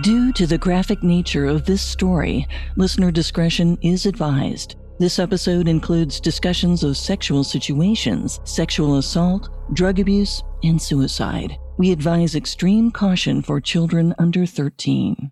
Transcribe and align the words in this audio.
Due 0.00 0.32
to 0.32 0.46
the 0.46 0.56
graphic 0.56 1.02
nature 1.02 1.44
of 1.44 1.66
this 1.66 1.82
story, 1.82 2.48
listener 2.76 3.10
discretion 3.10 3.76
is 3.82 4.06
advised. 4.06 4.76
This 4.98 5.18
episode 5.18 5.68
includes 5.68 6.18
discussions 6.18 6.82
of 6.82 6.96
sexual 6.96 7.44
situations, 7.44 8.40
sexual 8.44 8.96
assault, 8.96 9.50
drug 9.74 10.00
abuse, 10.00 10.42
and 10.62 10.80
suicide. 10.80 11.58
We 11.76 11.92
advise 11.92 12.34
extreme 12.34 12.90
caution 12.90 13.42
for 13.42 13.60
children 13.60 14.14
under 14.18 14.46
13. 14.46 15.30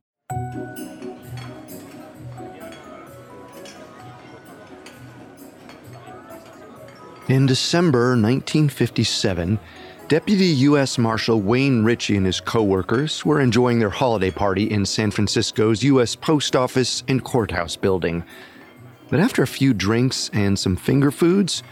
In 7.28 7.46
December 7.46 8.10
1957, 8.10 9.58
Deputy 10.10 10.46
U.S. 10.66 10.98
Marshal 10.98 11.40
Wayne 11.40 11.84
Ritchie 11.84 12.16
and 12.16 12.26
his 12.26 12.40
coworkers 12.40 13.24
were 13.24 13.40
enjoying 13.40 13.78
their 13.78 13.90
holiday 13.90 14.32
party 14.32 14.68
in 14.68 14.84
San 14.84 15.12
Francisco's 15.12 15.84
U.S. 15.84 16.16
Post 16.16 16.56
Office 16.56 17.04
and 17.06 17.22
Courthouse 17.22 17.76
building. 17.76 18.24
But 19.08 19.20
after 19.20 19.44
a 19.44 19.46
few 19.46 19.72
drinks 19.72 20.28
and 20.32 20.58
some 20.58 20.74
finger 20.74 21.12
foods, 21.12 21.62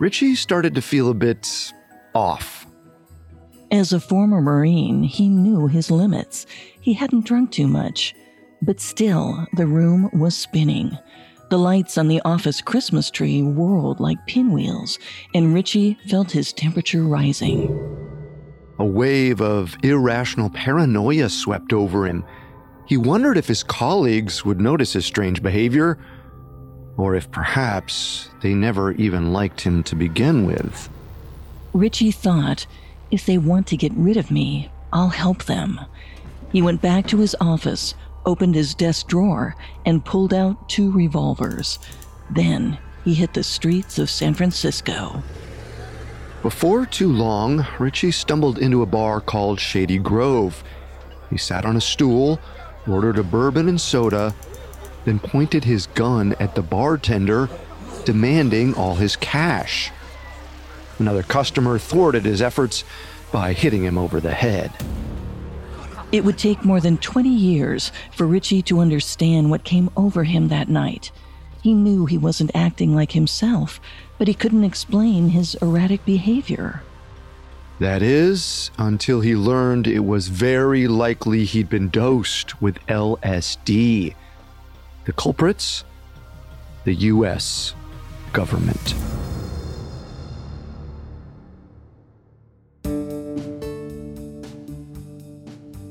Ritchie 0.00 0.34
started 0.34 0.74
to 0.74 0.82
feel 0.82 1.08
a 1.08 1.14
bit 1.14 1.72
off. 2.16 2.66
As 3.70 3.92
a 3.92 4.00
former 4.00 4.40
Marine, 4.40 5.04
he 5.04 5.28
knew 5.28 5.68
his 5.68 5.88
limits. 5.88 6.46
He 6.80 6.94
hadn't 6.94 7.26
drunk 7.26 7.52
too 7.52 7.68
much. 7.68 8.12
But 8.60 8.80
still, 8.80 9.46
the 9.52 9.68
room 9.68 10.10
was 10.12 10.36
spinning. 10.36 10.98
The 11.54 11.58
lights 11.58 11.96
on 11.98 12.08
the 12.08 12.20
office 12.24 12.60
Christmas 12.60 13.12
tree 13.12 13.40
whirled 13.40 14.00
like 14.00 14.26
pinwheels, 14.26 14.98
and 15.36 15.54
Ritchie 15.54 15.96
felt 16.08 16.32
his 16.32 16.52
temperature 16.52 17.04
rising. 17.04 17.68
A 18.80 18.84
wave 18.84 19.40
of 19.40 19.76
irrational 19.84 20.50
paranoia 20.50 21.28
swept 21.28 21.72
over 21.72 22.08
him. 22.08 22.24
He 22.86 22.96
wondered 22.96 23.36
if 23.36 23.46
his 23.46 23.62
colleagues 23.62 24.44
would 24.44 24.60
notice 24.60 24.94
his 24.94 25.06
strange 25.06 25.44
behavior, 25.44 25.96
or 26.96 27.14
if 27.14 27.30
perhaps 27.30 28.30
they 28.42 28.52
never 28.52 28.90
even 28.90 29.32
liked 29.32 29.60
him 29.60 29.84
to 29.84 29.94
begin 29.94 30.46
with. 30.46 30.88
Ritchie 31.72 32.10
thought, 32.10 32.66
if 33.12 33.26
they 33.26 33.38
want 33.38 33.68
to 33.68 33.76
get 33.76 33.92
rid 33.94 34.16
of 34.16 34.32
me, 34.32 34.72
I'll 34.92 35.10
help 35.10 35.44
them. 35.44 35.80
He 36.50 36.62
went 36.62 36.82
back 36.82 37.06
to 37.06 37.18
his 37.18 37.36
office, 37.40 37.94
opened 38.26 38.54
his 38.54 38.74
desk 38.74 39.06
drawer, 39.08 39.56
and 39.84 40.04
pulled 40.04 40.34
out 40.34 40.68
two 40.68 40.90
revolvers. 40.92 41.78
Then 42.30 42.78
he 43.04 43.14
hit 43.14 43.34
the 43.34 43.44
streets 43.44 43.98
of 43.98 44.10
San 44.10 44.34
Francisco. 44.34 45.22
Before 46.42 46.84
too 46.84 47.12
long, 47.12 47.66
Ritchie 47.78 48.10
stumbled 48.10 48.58
into 48.58 48.82
a 48.82 48.86
bar 48.86 49.20
called 49.20 49.60
Shady 49.60 49.98
Grove. 49.98 50.62
He 51.30 51.38
sat 51.38 51.64
on 51.64 51.76
a 51.76 51.80
stool, 51.80 52.38
ordered 52.86 53.18
a 53.18 53.22
bourbon 53.22 53.68
and 53.68 53.80
soda, 53.80 54.34
then 55.04 55.18
pointed 55.18 55.64
his 55.64 55.86
gun 55.88 56.34
at 56.40 56.54
the 56.54 56.62
bartender, 56.62 57.48
demanding 58.04 58.74
all 58.74 58.94
his 58.94 59.16
cash. 59.16 59.90
Another 60.98 61.22
customer 61.22 61.78
thwarted 61.78 62.24
his 62.24 62.42
efforts 62.42 62.84
by 63.32 63.52
hitting 63.52 63.82
him 63.82 63.98
over 63.98 64.20
the 64.20 64.34
head. 64.34 64.70
It 66.14 66.24
would 66.24 66.38
take 66.38 66.64
more 66.64 66.78
than 66.78 66.98
20 66.98 67.28
years 67.28 67.90
for 68.12 68.24
Ritchie 68.24 68.62
to 68.62 68.78
understand 68.78 69.50
what 69.50 69.64
came 69.64 69.90
over 69.96 70.22
him 70.22 70.46
that 70.46 70.68
night. 70.68 71.10
He 71.60 71.74
knew 71.74 72.06
he 72.06 72.18
wasn't 72.18 72.54
acting 72.54 72.94
like 72.94 73.10
himself, 73.10 73.80
but 74.16 74.28
he 74.28 74.34
couldn't 74.34 74.62
explain 74.62 75.30
his 75.30 75.56
erratic 75.56 76.04
behavior. 76.04 76.84
That 77.80 78.00
is, 78.00 78.70
until 78.78 79.22
he 79.22 79.34
learned 79.34 79.88
it 79.88 80.04
was 80.04 80.28
very 80.28 80.86
likely 80.86 81.44
he'd 81.44 81.68
been 81.68 81.88
dosed 81.88 82.62
with 82.62 82.78
LSD. 82.86 84.14
The 85.06 85.12
culprits? 85.14 85.82
The 86.84 86.94
US 86.94 87.74
government. 88.32 88.94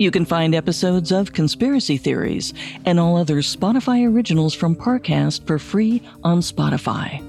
You 0.00 0.10
can 0.10 0.24
find 0.24 0.54
episodes 0.54 1.12
of 1.12 1.34
Conspiracy 1.34 1.98
Theories 1.98 2.54
and 2.86 2.98
all 2.98 3.18
other 3.18 3.42
Spotify 3.42 4.10
originals 4.10 4.54
from 4.54 4.74
Parcast 4.74 5.46
for 5.46 5.58
free 5.58 6.02
on 6.24 6.40
Spotify. 6.40 7.22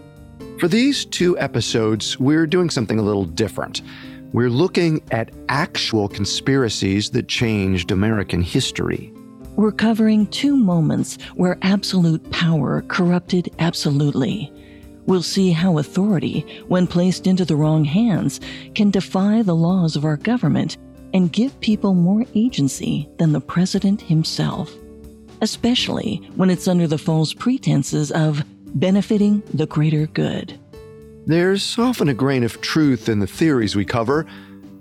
For 0.57 0.69
these 0.69 1.03
two 1.03 1.37
episodes, 1.37 2.17
we're 2.17 2.47
doing 2.47 2.69
something 2.69 2.97
a 2.97 3.01
little 3.01 3.25
different. 3.25 3.81
We're 4.31 4.49
looking 4.49 5.01
at 5.11 5.33
actual 5.49 6.07
conspiracies 6.07 7.09
that 7.09 7.27
changed 7.27 7.91
American 7.91 8.41
history. 8.41 9.11
We're 9.57 9.73
covering 9.73 10.27
two 10.27 10.55
moments 10.55 11.17
where 11.35 11.57
absolute 11.63 12.31
power 12.31 12.83
corrupted 12.87 13.53
absolutely. 13.59 14.49
We'll 15.07 15.23
see 15.23 15.51
how 15.51 15.77
authority, 15.77 16.45
when 16.69 16.87
placed 16.87 17.27
into 17.27 17.43
the 17.43 17.57
wrong 17.57 17.83
hands, 17.83 18.39
can 18.75 18.91
defy 18.91 19.41
the 19.41 19.57
laws 19.57 19.97
of 19.97 20.05
our 20.05 20.15
government 20.15 20.77
and 21.13 21.31
give 21.31 21.59
people 21.61 21.93
more 21.93 22.25
agency 22.35 23.09
than 23.17 23.31
the 23.31 23.41
president 23.41 24.01
himself, 24.01 24.71
especially 25.41 26.17
when 26.35 26.49
it's 26.49 26.67
under 26.67 26.87
the 26.87 26.97
false 26.97 27.33
pretenses 27.33 28.11
of 28.11 28.43
benefiting 28.75 29.43
the 29.53 29.65
greater 29.65 30.07
good. 30.07 30.57
There's 31.25 31.77
often 31.77 32.09
a 32.09 32.13
grain 32.13 32.43
of 32.43 32.61
truth 32.61 33.07
in 33.07 33.19
the 33.19 33.27
theories 33.27 33.75
we 33.75 33.85
cover, 33.85 34.25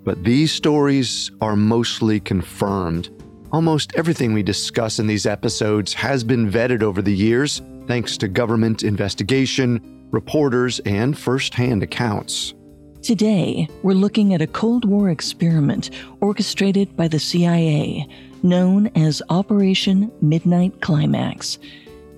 but 0.05 0.25
these 0.25 0.53
stories 0.53 1.31
are 1.41 1.57
mostly 1.57 2.21
confirmed. 2.21 3.11
Almost 3.53 3.95
everything 3.97 4.33
we 4.33 4.43
discuss 4.43 4.99
in 4.99 5.07
these 5.07 5.27
episodes 5.27 5.93
has 5.95 6.25
been 6.25 6.51
vetted 6.51 6.83
over 6.83 7.03
the 7.03 7.15
years, 7.15 7.61
thanks 7.87 8.17
to 8.19 8.29
government 8.29 8.83
investigation, 8.83 10.07
reporters, 10.11 10.79
and 10.81 11.19
firsthand 11.19 11.83
accounts. 11.83 12.55
Today, 13.03 13.67
we're 13.83 13.95
looking 13.95 14.35
at 14.35 14.43
a 14.43 14.47
Cold 14.47 14.85
War 14.85 15.09
experiment 15.09 15.89
orchestrated 16.21 16.95
by 16.99 17.09
the 17.09 17.19
CIA, 17.19 18.07
known 18.43 18.89
as 18.89 19.23
Operation 19.31 20.13
Midnight 20.21 20.83
Climax. 20.83 21.59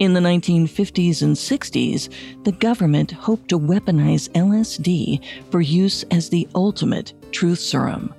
In 0.01 0.13
the 0.13 0.21
1950s 0.21 1.23
and 1.23 1.37
60s, 1.37 2.13
the 2.43 2.51
government 2.51 3.13
hoped 3.13 3.49
to 3.51 3.61
weaponize 3.61 4.29
LSD 4.31 5.23
for 5.53 5.61
use 5.61 6.03
as 6.11 6.29
the 6.29 6.49
ultimate 6.57 7.13
truth 7.31 7.61
serum. 7.61 8.13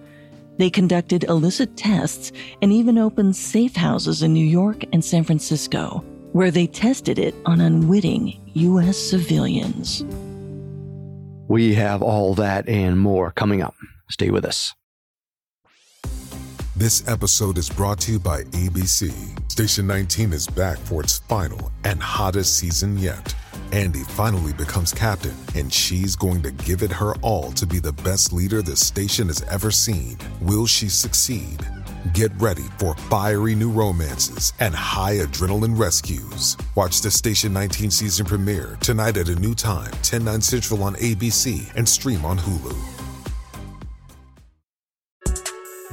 They 0.58 0.70
conducted 0.70 1.26
illicit 1.26 1.76
tests 1.76 2.32
and 2.62 2.72
even 2.72 2.98
opened 2.98 3.36
safe 3.36 3.76
houses 3.76 4.24
in 4.24 4.34
New 4.34 4.46
York 4.46 4.86
and 4.94 5.04
San 5.04 5.26
Francisco, 5.26 6.06
where 6.32 6.50
they 6.50 6.68
tested 6.68 7.20
it 7.20 7.36
on 7.46 7.60
unwitting 7.60 8.40
U.S. 8.54 8.98
civilians. 8.98 10.06
We 11.48 11.74
have 11.76 12.02
all 12.02 12.36
that 12.36 12.68
and 12.70 13.00
more 13.00 13.32
coming 13.32 13.62
up. 13.62 13.76
Stay 14.10 14.30
with 14.30 14.46
us. 14.46 14.74
This 16.76 17.08
episode 17.08 17.58
is 17.58 17.70
brought 17.70 18.00
to 18.02 18.14
you 18.14 18.20
by 18.20 18.44
ABC. 18.46 19.12
Station 19.52 19.86
19 19.86 20.34
is 20.34 20.48
back 20.48 20.80
for 20.80 21.04
its 21.04 21.20
final 21.20 21.72
and 21.84 22.02
hottest 22.02 22.58
season 22.58 22.98
yet. 22.98 23.36
Andy 23.72 24.04
finally 24.04 24.54
becomes 24.54 24.92
captain, 24.92 25.36
and 25.56 25.72
she's 25.72 26.16
going 26.16 26.42
to 26.42 26.52
give 26.52 26.82
it 26.82 26.92
her 26.92 27.16
all 27.22 27.52
to 27.54 27.68
be 27.68 27.80
the 27.80 27.94
best 27.94 28.34
leader 28.34 28.62
the 28.62 28.76
station 28.76 29.28
has 29.28 29.44
ever 29.44 29.70
seen. 29.70 30.18
Will 30.42 30.66
she 30.66 30.90
succeed? 30.90 31.60
Get 32.12 32.32
ready 32.38 32.66
for 32.80 32.96
fiery 32.96 33.56
new 33.56 33.72
romances 33.72 34.52
and 34.60 34.76
high 34.76 35.20
adrenaline 35.20 35.80
rescues. 35.80 36.58
Watch 36.76 37.00
the 37.00 37.10
Station 37.10 37.54
19 37.54 37.92
season 37.92 38.26
premiere 38.26 38.78
tonight 38.82 39.16
at 39.16 39.30
a 39.30 39.36
new 39.36 39.56
time, 39.56 39.92
10, 40.02 40.26
9 40.26 40.42
central 40.42 40.84
on 40.84 40.96
ABC 40.96 41.74
and 41.78 41.88
stream 41.88 42.26
on 42.26 42.38
Hulu. 42.38 42.76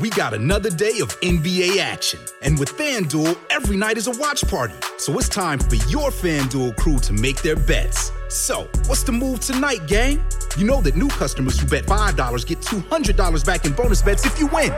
We 0.01 0.11
got 0.11 0.35
another 0.35 0.71
day 0.71 0.99
of 1.01 1.11
NBA 1.21 1.79
action. 1.79 2.19
And 2.43 2.59
with 2.59 2.71
FanDuel, 2.71 3.39
every 3.51 3.77
night 3.77 3.97
is 3.97 4.09
a 4.09 4.19
watch 4.19 4.43
party. 4.49 4.75
So 4.99 5.17
it's 5.17 5.29
time 5.29 5.61
for 5.61 5.77
your 5.77 6.11
FanDuel 6.11 6.77
crew 6.77 6.99
to 7.01 7.13
make 7.13 7.41
their 7.43 7.57
bets. 7.57 8.11
So, 8.29 8.69
what's 8.87 9.05
the 9.05 9.13
move 9.13 9.41
tonight, 9.41 9.87
gang? 9.87 10.21
You 10.57 10.67
know 10.67 10.81
that 10.81 10.97
new 10.97 11.09
customers 11.09 11.61
who 11.61 11.69
bet 11.69 11.85
$5 11.85 12.47
get 12.47 12.61
$200 12.61 13.47
back 13.47 13.65
in 13.65 13.73
bonus 13.75 14.03
bets 14.03 14.27
if 14.27 14.41
you 14.41 14.47
win. 14.49 14.73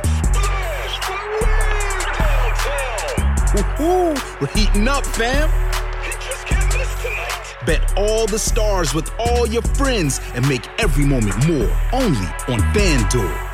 We're 3.55 4.47
heating 4.55 4.89
up, 4.89 5.05
fam. 5.05 5.51
Bet 7.67 7.93
all 7.99 8.27
the 8.27 8.39
stars 8.39 8.95
with 8.95 9.11
all 9.19 9.47
your 9.47 9.63
friends 9.63 10.21
and 10.35 10.49
make 10.49 10.67
every 10.81 11.05
moment 11.05 11.37
more 11.47 11.71
only 11.93 12.27
on 12.49 12.61
FanDuel. 12.73 13.51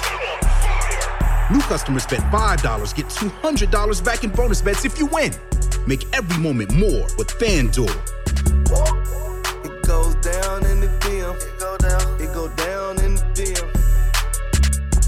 New 1.51 1.61
customers 1.63 2.07
bet 2.07 2.21
$5, 2.31 2.95
get 2.95 3.07
$200 3.07 4.05
back 4.05 4.23
in 4.23 4.31
bonus 4.31 4.63
bets 4.63 4.85
if 4.85 4.99
you 4.99 5.07
win. 5.07 5.33
Make 5.87 6.05
every 6.15 6.41
moment 6.41 6.73
more 6.75 7.07
with 7.19 7.29
FanDuel. 7.29 8.18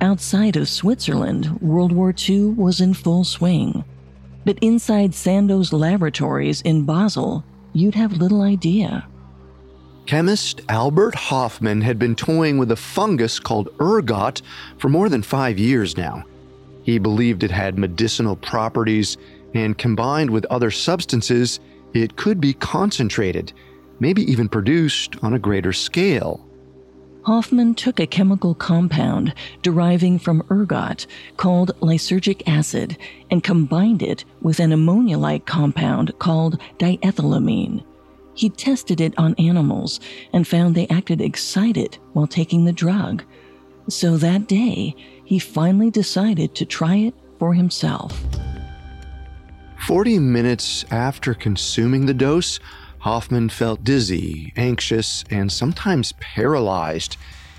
Outside 0.00 0.56
of 0.56 0.68
Switzerland, 0.68 1.60
World 1.60 1.90
War 1.90 2.14
II 2.28 2.50
was 2.50 2.80
in 2.80 2.94
full 2.94 3.24
swing. 3.24 3.84
But 4.44 4.58
inside 4.60 5.12
Sandoz 5.12 5.72
laboratories 5.72 6.60
in 6.62 6.84
Basel, 6.84 7.44
you'd 7.72 7.96
have 7.96 8.12
little 8.12 8.42
idea. 8.42 9.06
Chemist 10.06 10.62
Albert 10.68 11.14
Hofmann 11.16 11.80
had 11.80 11.98
been 11.98 12.14
toying 12.14 12.58
with 12.58 12.70
a 12.70 12.76
fungus 12.76 13.38
called 13.40 13.68
ergot 13.80 14.40
for 14.78 14.88
more 14.88 15.08
than 15.08 15.22
five 15.22 15.58
years 15.58 15.96
now. 15.96 16.24
He 16.84 16.98
believed 16.98 17.42
it 17.42 17.50
had 17.50 17.76
medicinal 17.76 18.36
properties, 18.36 19.18
and 19.52 19.76
combined 19.76 20.30
with 20.30 20.46
other 20.46 20.70
substances, 20.70 21.60
it 21.92 22.16
could 22.16 22.40
be 22.40 22.54
concentrated, 22.54 23.52
maybe 23.98 24.22
even 24.30 24.48
produced 24.48 25.16
on 25.22 25.34
a 25.34 25.38
greater 25.38 25.72
scale. 25.72 26.47
Hofmann 27.28 27.74
took 27.74 28.00
a 28.00 28.06
chemical 28.06 28.54
compound 28.54 29.34
deriving 29.60 30.18
from 30.18 30.42
ergot 30.50 31.06
called 31.36 31.78
lysergic 31.80 32.42
acid 32.46 32.96
and 33.30 33.44
combined 33.44 34.02
it 34.02 34.24
with 34.40 34.60
an 34.60 34.72
ammonia 34.72 35.18
like 35.18 35.44
compound 35.44 36.18
called 36.18 36.58
diethylamine. 36.78 37.84
He 38.32 38.48
tested 38.48 39.02
it 39.02 39.12
on 39.18 39.34
animals 39.34 40.00
and 40.32 40.48
found 40.48 40.74
they 40.74 40.86
acted 40.88 41.20
excited 41.20 41.98
while 42.14 42.26
taking 42.26 42.64
the 42.64 42.72
drug. 42.72 43.22
So 43.90 44.16
that 44.16 44.48
day, 44.48 44.96
he 45.26 45.38
finally 45.38 45.90
decided 45.90 46.54
to 46.54 46.64
try 46.64 46.96
it 46.96 47.14
for 47.38 47.52
himself. 47.52 48.18
40 49.86 50.18
minutes 50.18 50.86
after 50.90 51.34
consuming 51.34 52.06
the 52.06 52.14
dose, 52.14 52.58
Hofmann 53.00 53.48
felt 53.48 53.84
dizzy, 53.84 54.52
anxious, 54.56 55.24
and 55.30 55.50
sometimes 55.52 56.12
paralyzed. 56.12 57.16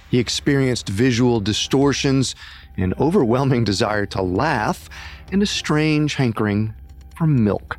He 0.09 0.19
experienced 0.19 0.89
visual 0.89 1.39
distortions, 1.39 2.36
an 2.77 2.94
overwhelming 3.00 3.63
desire 3.63 4.06
to 4.07 4.21
laugh, 4.21 4.89
and 5.31 5.41
a 5.41 5.45
strange 5.45 6.15
hankering 6.15 6.74
for 7.15 7.27
milk. 7.27 7.77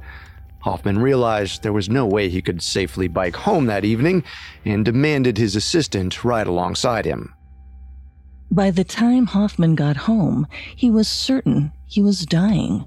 Hofmann 0.60 0.98
realized 0.98 1.62
there 1.62 1.72
was 1.72 1.88
no 1.88 2.06
way 2.06 2.28
he 2.28 2.42
could 2.42 2.62
safely 2.62 3.08
bike 3.08 3.36
home 3.36 3.66
that 3.66 3.84
evening 3.84 4.24
and 4.64 4.84
demanded 4.84 5.38
his 5.38 5.56
assistant 5.56 6.22
ride 6.22 6.46
alongside 6.46 7.06
him. 7.06 7.34
By 8.50 8.70
the 8.70 8.84
time 8.84 9.26
Hofmann 9.26 9.74
got 9.74 9.96
home, 9.96 10.46
he 10.74 10.90
was 10.90 11.08
certain 11.08 11.72
he 11.86 12.02
was 12.02 12.26
dying. 12.26 12.84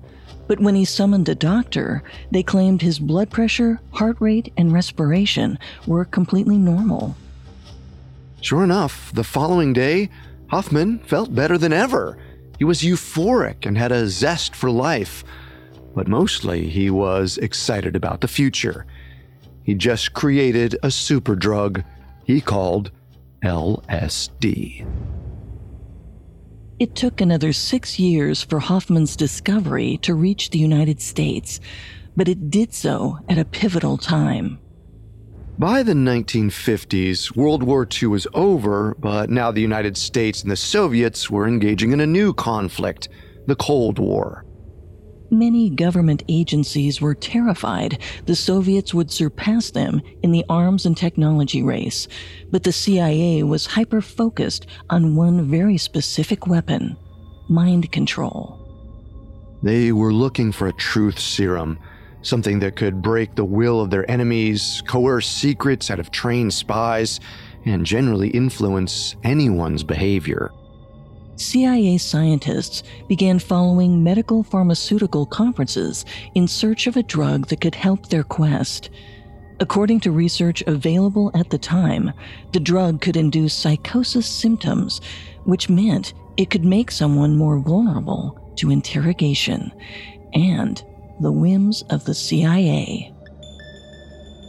But 0.53 0.61
when 0.61 0.75
he 0.75 0.85
summoned 0.85 1.27
a 1.29 1.33
doctor, 1.33 2.03
they 2.29 2.43
claimed 2.43 2.83
his 2.83 2.99
blood 2.99 3.31
pressure, 3.31 3.79
heart 3.91 4.17
rate, 4.19 4.53
and 4.55 4.71
respiration 4.71 5.57
were 5.87 6.05
completely 6.05 6.59
normal. 6.59 7.15
Sure 8.39 8.63
enough, 8.63 9.11
the 9.15 9.23
following 9.23 9.73
day, 9.73 10.11
Hofmann 10.51 10.99
felt 10.99 11.33
better 11.33 11.57
than 11.57 11.73
ever. 11.73 12.19
He 12.59 12.65
was 12.65 12.83
euphoric 12.83 13.65
and 13.65 13.75
had 13.75 13.91
a 13.91 14.07
zest 14.07 14.55
for 14.55 14.69
life. 14.69 15.23
But 15.95 16.07
mostly, 16.07 16.69
he 16.69 16.91
was 16.91 17.39
excited 17.39 17.95
about 17.95 18.21
the 18.21 18.27
future. 18.27 18.85
He 19.63 19.73
just 19.73 20.13
created 20.13 20.77
a 20.83 20.91
super 20.91 21.35
drug 21.35 21.83
he 22.25 22.41
called 22.41 22.91
LSD. 23.43 24.85
It 26.79 26.95
took 26.95 27.21
another 27.21 27.53
six 27.53 27.99
years 27.99 28.41
for 28.41 28.59
Hofmann's 28.59 29.15
discovery 29.15 29.97
to 30.01 30.15
reach 30.15 30.49
the 30.49 30.59
United 30.59 30.99
States, 31.01 31.59
but 32.15 32.27
it 32.27 32.49
did 32.49 32.73
so 32.73 33.19
at 33.29 33.37
a 33.37 33.45
pivotal 33.45 33.97
time. 33.97 34.59
By 35.59 35.83
the 35.83 35.93
1950s, 35.93 37.35
World 37.35 37.61
War 37.61 37.87
II 37.87 38.07
was 38.07 38.25
over, 38.33 38.95
but 38.97 39.29
now 39.29 39.51
the 39.51 39.61
United 39.61 39.95
States 39.97 40.41
and 40.41 40.51
the 40.51 40.55
Soviets 40.55 41.29
were 41.29 41.47
engaging 41.47 41.91
in 41.91 41.99
a 41.99 42.07
new 42.07 42.33
conflict 42.33 43.07
the 43.45 43.55
Cold 43.55 43.99
War. 43.99 44.43
Many 45.33 45.71
government 45.71 46.21
agencies 46.29 47.01
were 47.01 47.15
terrified 47.15 47.97
the 48.27 48.35
Soviets 48.35 48.93
would 48.93 49.09
surpass 49.09 49.71
them 49.71 49.99
in 50.21 50.31
the 50.31 50.45
arms 50.47 50.85
and 50.85 50.95
technology 50.95 51.63
race, 51.63 52.07
but 52.51 52.61
the 52.61 52.71
CIA 52.71 53.41
was 53.41 53.65
hyper 53.65 53.99
focused 53.99 54.67
on 54.91 55.15
one 55.15 55.49
very 55.49 55.79
specific 55.79 56.45
weapon 56.45 56.95
mind 57.49 57.91
control. 57.91 58.59
They 59.63 59.91
were 59.91 60.13
looking 60.13 60.51
for 60.51 60.67
a 60.67 60.73
truth 60.73 61.17
serum, 61.17 61.79
something 62.21 62.59
that 62.59 62.75
could 62.75 63.01
break 63.01 63.33
the 63.33 63.43
will 63.43 63.81
of 63.81 63.89
their 63.89 64.09
enemies, 64.11 64.83
coerce 64.85 65.27
secrets 65.27 65.89
out 65.89 65.99
of 65.99 66.11
trained 66.11 66.53
spies, 66.53 67.19
and 67.65 67.87
generally 67.87 68.29
influence 68.29 69.15
anyone's 69.23 69.81
behavior. 69.81 70.51
CIA 71.35 71.97
scientists 71.97 72.83
began 73.07 73.39
following 73.39 74.03
medical 74.03 74.43
pharmaceutical 74.43 75.25
conferences 75.25 76.05
in 76.35 76.47
search 76.47 76.87
of 76.87 76.95
a 76.95 77.03
drug 77.03 77.47
that 77.47 77.61
could 77.61 77.75
help 77.75 78.07
their 78.07 78.23
quest. 78.23 78.89
According 79.59 80.01
to 80.01 80.11
research 80.11 80.61
available 80.67 81.31
at 81.33 81.49
the 81.49 81.57
time, 81.57 82.11
the 82.51 82.59
drug 82.59 83.01
could 83.01 83.17
induce 83.17 83.53
psychosis 83.53 84.27
symptoms, 84.27 85.01
which 85.45 85.69
meant 85.69 86.13
it 86.37 86.49
could 86.49 86.65
make 86.65 86.91
someone 86.91 87.35
more 87.35 87.59
vulnerable 87.59 88.39
to 88.57 88.71
interrogation 88.71 89.71
and 90.33 90.83
the 91.19 91.31
whims 91.31 91.83
of 91.89 92.05
the 92.05 92.13
CIA. 92.13 93.13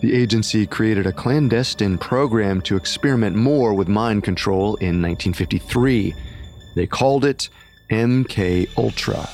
The 0.01 0.15
agency 0.15 0.67
created 0.67 1.07
a 1.07 1.13
clandestine 1.13 1.97
program 1.97 2.61
to 2.63 2.77
experiment 2.77 3.37
more 3.37 3.73
with 3.73 3.89
mind 3.89 4.23
control 4.23 4.77
in 4.77 5.01
1953. 5.01 6.15
They 6.75 6.87
called 6.87 7.25
it 7.25 7.49
MK 7.91 8.69
Ultra. 8.77 9.29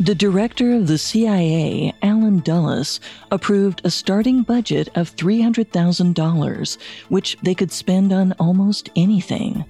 The 0.00 0.14
director 0.14 0.74
of 0.74 0.88
the 0.88 0.98
CIA, 0.98 1.94
Allen 2.02 2.40
Dulles, 2.40 2.98
approved 3.30 3.80
a 3.84 3.90
starting 3.90 4.42
budget 4.42 4.88
of 4.96 5.14
$300,000, 5.14 6.78
which 7.08 7.36
they 7.42 7.54
could 7.54 7.70
spend 7.70 8.12
on 8.12 8.32
almost 8.32 8.90
anything. 8.96 9.64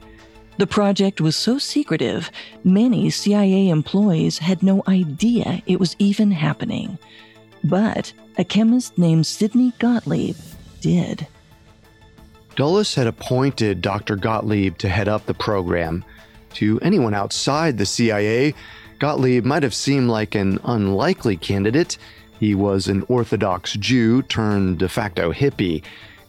The 0.57 0.67
project 0.67 1.21
was 1.21 1.37
so 1.37 1.59
secretive, 1.59 2.31
many 2.63 3.11
CIA 3.11 3.69
employees 3.69 4.39
had 4.39 4.63
no 4.63 4.83
idea 4.89 5.63
it 5.67 5.79
was 5.79 5.97
even 5.99 6.31
happening. 6.31 6.99
But 7.63 8.13
a 8.39 8.45
chemist 8.45 8.97
named 8.97 9.27
Sidney 9.27 9.73
Gottlieb 9.79 10.37
did. 10.81 11.27
Dulles 12.57 12.95
had 12.95 13.07
appointed 13.07 13.83
Dr. 13.83 14.17
Gottlieb 14.17 14.79
to 14.79 14.89
head 14.89 15.09
up 15.09 15.27
the 15.27 15.35
program. 15.35 16.05
To 16.55 16.79
anyone 16.81 17.15
outside 17.15 17.79
the 17.79 17.87
CIA, 17.87 18.55
Gottlieb 19.01 19.45
might 19.45 19.65
have 19.65 19.75
seemed 19.75 20.09
like 20.09 20.35
an 20.35 20.61
unlikely 20.65 21.37
candidate. 21.37 21.99
He 22.39 22.55
was 22.55 22.87
an 22.87 23.05
Orthodox 23.09 23.73
Jew 23.75 24.23
turned 24.23 24.79
de 24.79 24.89
facto 24.89 25.33
hippie. 25.33 25.83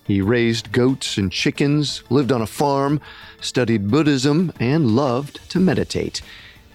He 0.06 0.22
raised 0.22 0.72
goats 0.72 1.18
and 1.18 1.32
chickens, 1.32 2.04
lived 2.10 2.32
on 2.32 2.42
a 2.42 2.48
farm, 2.48 3.02
studied 3.40 3.92
Buddhism, 3.92 4.52
and 4.60 4.96
loved 4.96 5.48
to 5.52 5.60
meditate. 5.60 6.22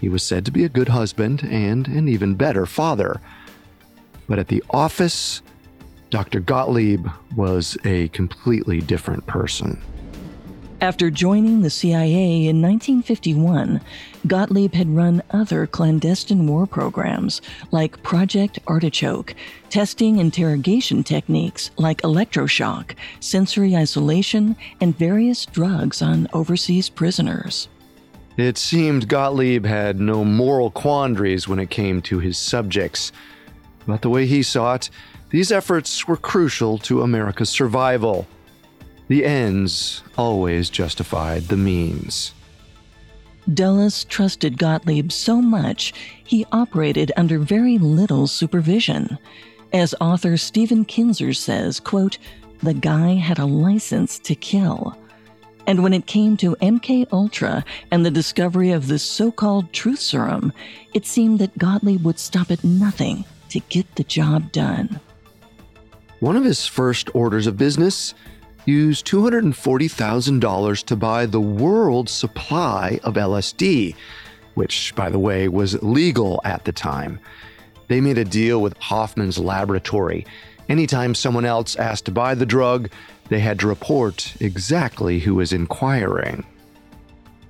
He 0.00 0.08
was 0.08 0.22
said 0.22 0.44
to 0.44 0.52
be 0.52 0.64
a 0.64 0.68
good 0.68 0.88
husband 0.88 1.42
and 1.42 1.86
an 1.88 2.08
even 2.08 2.34
better 2.34 2.66
father. 2.66 3.20
But 4.28 4.38
at 4.38 4.48
the 4.48 4.62
office, 4.70 5.42
Dr. 6.10 6.40
Gottlieb 6.40 7.06
was 7.36 7.78
a 7.84 8.08
completely 8.08 8.80
different 8.80 9.26
person. 9.26 9.80
After 10.80 11.10
joining 11.10 11.60
the 11.60 11.70
CIA 11.70 12.48
in 12.48 12.62
1951, 12.62 13.80
Gottlieb 14.26 14.72
had 14.72 14.96
run 14.96 15.22
other 15.30 15.66
clandestine 15.66 16.46
war 16.46 16.66
programs 16.66 17.42
like 17.70 18.02
Project 18.02 18.58
Artichoke, 18.66 19.34
testing 19.68 20.18
interrogation 20.18 21.04
techniques 21.04 21.70
like 21.76 22.00
electroshock, 22.00 22.94
sensory 23.20 23.76
isolation, 23.76 24.56
and 24.80 24.98
various 24.98 25.44
drugs 25.44 26.00
on 26.00 26.28
overseas 26.32 26.88
prisoners. 26.88 27.68
It 28.38 28.56
seemed 28.56 29.06
Gottlieb 29.06 29.66
had 29.66 30.00
no 30.00 30.24
moral 30.24 30.70
quandaries 30.70 31.46
when 31.46 31.58
it 31.58 31.68
came 31.68 32.00
to 32.02 32.18
his 32.18 32.38
subjects. 32.38 33.12
But 33.86 34.00
the 34.00 34.08
way 34.08 34.24
he 34.24 34.42
saw 34.42 34.74
it, 34.74 34.88
these 35.30 35.52
efforts 35.52 36.06
were 36.06 36.16
crucial 36.16 36.78
to 36.78 37.02
America's 37.02 37.50
survival. 37.50 38.26
The 39.08 39.24
ends 39.24 40.02
always 40.18 40.70
justified 40.70 41.44
the 41.44 41.56
means. 41.56 42.32
Dulles 43.52 44.04
trusted 44.04 44.58
Gottlieb 44.58 45.10
so 45.10 45.40
much 45.40 45.92
he 46.22 46.46
operated 46.52 47.10
under 47.16 47.38
very 47.38 47.78
little 47.78 48.26
supervision. 48.26 49.18
As 49.72 49.94
author 50.00 50.36
Stephen 50.36 50.84
Kinzer 50.84 51.32
says, 51.32 51.80
quote, 51.80 52.18
the 52.62 52.74
guy 52.74 53.14
had 53.14 53.38
a 53.38 53.46
license 53.46 54.18
to 54.20 54.34
kill. 54.34 54.96
And 55.66 55.82
when 55.82 55.94
it 55.94 56.06
came 56.06 56.36
to 56.38 56.56
MK 56.56 57.06
Ultra 57.12 57.64
and 57.90 58.04
the 58.04 58.10
discovery 58.10 58.72
of 58.72 58.86
the 58.86 58.98
so-called 58.98 59.72
truth 59.72 60.00
serum, 60.00 60.52
it 60.94 61.06
seemed 61.06 61.38
that 61.38 61.56
Gottlieb 61.56 62.04
would 62.04 62.18
stop 62.18 62.50
at 62.50 62.64
nothing 62.64 63.24
to 63.50 63.60
get 63.60 63.94
the 63.94 64.04
job 64.04 64.52
done. 64.52 65.00
One 66.20 66.36
of 66.36 66.44
his 66.44 66.66
first 66.66 67.08
orders 67.14 67.46
of 67.46 67.56
business 67.56 68.12
used 68.66 69.06
$240,000 69.06 70.84
to 70.84 70.96
buy 70.96 71.24
the 71.24 71.40
world's 71.40 72.12
supply 72.12 73.00
of 73.02 73.14
LSD, 73.14 73.94
which, 74.52 74.94
by 74.94 75.08
the 75.08 75.18
way, 75.18 75.48
was 75.48 75.82
legal 75.82 76.42
at 76.44 76.66
the 76.66 76.72
time. 76.72 77.20
They 77.88 78.02
made 78.02 78.18
a 78.18 78.24
deal 78.24 78.60
with 78.60 78.76
Hofmann's 78.78 79.38
laboratory. 79.38 80.26
Anytime 80.68 81.14
someone 81.14 81.46
else 81.46 81.74
asked 81.76 82.04
to 82.04 82.12
buy 82.12 82.34
the 82.34 82.44
drug, 82.44 82.90
they 83.30 83.40
had 83.40 83.58
to 83.60 83.66
report 83.66 84.34
exactly 84.40 85.20
who 85.20 85.36
was 85.36 85.54
inquiring. 85.54 86.44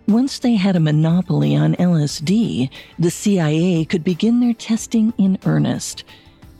Once 0.06 0.38
they 0.38 0.54
had 0.54 0.76
a 0.76 0.80
monopoly 0.80 1.56
on 1.56 1.74
LSD, 1.74 2.70
the 3.00 3.10
CIA 3.10 3.84
could 3.84 4.04
begin 4.04 4.38
their 4.38 4.54
testing 4.54 5.12
in 5.18 5.38
earnest. 5.44 6.04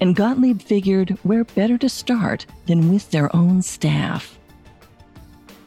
And 0.00 0.16
Gottlieb 0.16 0.62
figured 0.62 1.11
where 1.23 1.45
better 1.45 1.76
to 1.78 1.88
start 1.88 2.47
than 2.66 2.90
with 2.90 3.11
their 3.11 3.35
own 3.37 3.61
staff. 3.61 4.38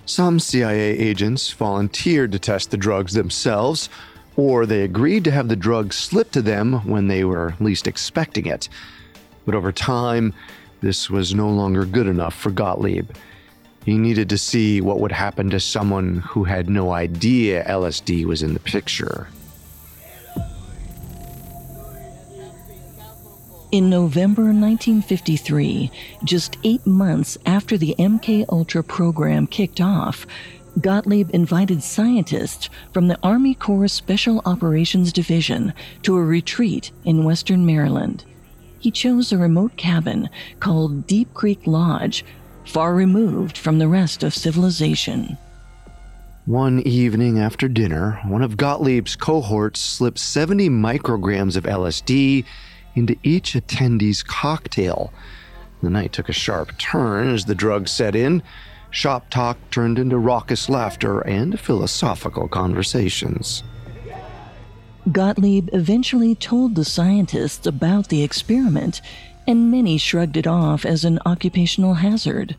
Some 0.06 0.40
CIA 0.40 0.98
agents 0.98 1.52
volunteered 1.52 2.32
to 2.32 2.40
test 2.40 2.72
the 2.72 2.78
drugs 2.78 3.14
themselves, 3.14 3.90
or 4.36 4.66
they 4.66 4.82
agreed 4.82 5.24
to 5.26 5.32
have 5.32 5.48
the 5.48 5.56
drugs 5.56 5.96
slipped 5.96 6.34
to 6.34 6.42
them 6.42 6.86
when 6.88 7.08
they 7.08 7.24
were 7.24 7.56
least 7.60 7.88
expecting 7.88 8.48
it. 8.48 8.68
But 9.46 9.56
over 9.56 9.72
time, 9.72 10.34
this 10.82 11.10
was 11.10 11.34
no 11.36 11.50
longer 11.50 11.86
good 11.86 12.08
enough 12.08 12.34
for 12.34 12.50
Gottlieb. 12.50 13.12
He 13.86 13.98
needed 13.98 14.30
to 14.30 14.38
see 14.38 14.82
what 14.82 15.00
would 15.00 15.12
happen 15.12 15.50
to 15.52 15.60
someone 15.60 16.18
who 16.18 16.46
had 16.46 16.70
no 16.70 16.92
idea 16.92 17.66
LSD 17.66 18.26
was 18.26 18.42
in 18.42 18.54
the 18.54 18.60
picture. 18.60 19.28
In 23.74 23.90
November 23.90 24.44
1953, 24.44 25.90
just 26.24 26.58
eight 26.64 26.86
months 26.86 27.40
after 27.48 27.76
the 27.76 27.96
MK 27.98 28.46
Ultra 28.50 28.84
program 28.84 29.48
kicked 29.48 29.82
off, 29.82 30.28
Gottlieb 30.80 31.32
invited 31.34 31.82
scientists 31.82 32.70
from 32.94 33.08
the 33.08 33.18
Army 33.24 33.56
Corps 33.56 33.88
Special 33.88 34.44
Operations 34.46 35.12
Division 35.12 35.74
to 36.04 36.16
a 36.16 36.24
retreat 36.24 36.92
in 37.04 37.24
western 37.24 37.66
Maryland. 37.66 38.26
He 38.78 38.92
chose 38.92 39.32
a 39.32 39.40
remote 39.40 39.76
cabin 39.76 40.30
called 40.60 41.08
Deep 41.08 41.34
Creek 41.34 41.66
Lodge, 41.66 42.24
far 42.66 42.94
removed 42.94 43.58
from 43.58 43.80
the 43.80 43.88
rest 43.88 44.22
of 44.22 44.36
civilization. 44.36 45.36
One 46.46 46.82
evening 46.82 47.40
after 47.40 47.68
dinner, 47.68 48.20
one 48.26 48.44
of 48.44 48.56
Gottlieb's 48.56 49.16
cohorts 49.16 49.80
slipped 49.80 50.20
70 50.20 50.70
micrograms 50.70 51.56
of 51.58 51.64
LSD 51.64 52.46
into 52.96 53.16
each 53.24 53.54
attendee's 53.54 54.24
cocktail. 54.24 55.14
The 55.82 55.90
night 55.90 56.14
took 56.14 56.30
a 56.30 56.34
sharp 56.34 56.78
turn 56.78 57.30
as 57.30 57.46
the 57.46 57.56
drug 57.56 57.88
set 57.88 58.16
in. 58.16 58.42
Shop 58.90 59.30
talk 59.30 59.58
turned 59.72 59.98
into 60.00 60.18
raucous 60.18 60.70
laughter 60.70 61.22
and 61.22 61.60
philosophical 61.60 62.48
conversations. 62.48 63.64
Gottlieb 65.12 65.70
eventually 65.74 66.36
told 66.36 66.76
the 66.76 66.86
scientists 66.86 67.66
about 67.68 68.08
the 68.08 68.24
experiment, 68.24 69.02
and 69.46 69.70
many 69.70 69.98
shrugged 69.98 70.38
it 70.38 70.48
off 70.48 70.86
as 70.86 71.04
an 71.04 71.20
occupational 71.26 71.96
hazard. 71.96 72.56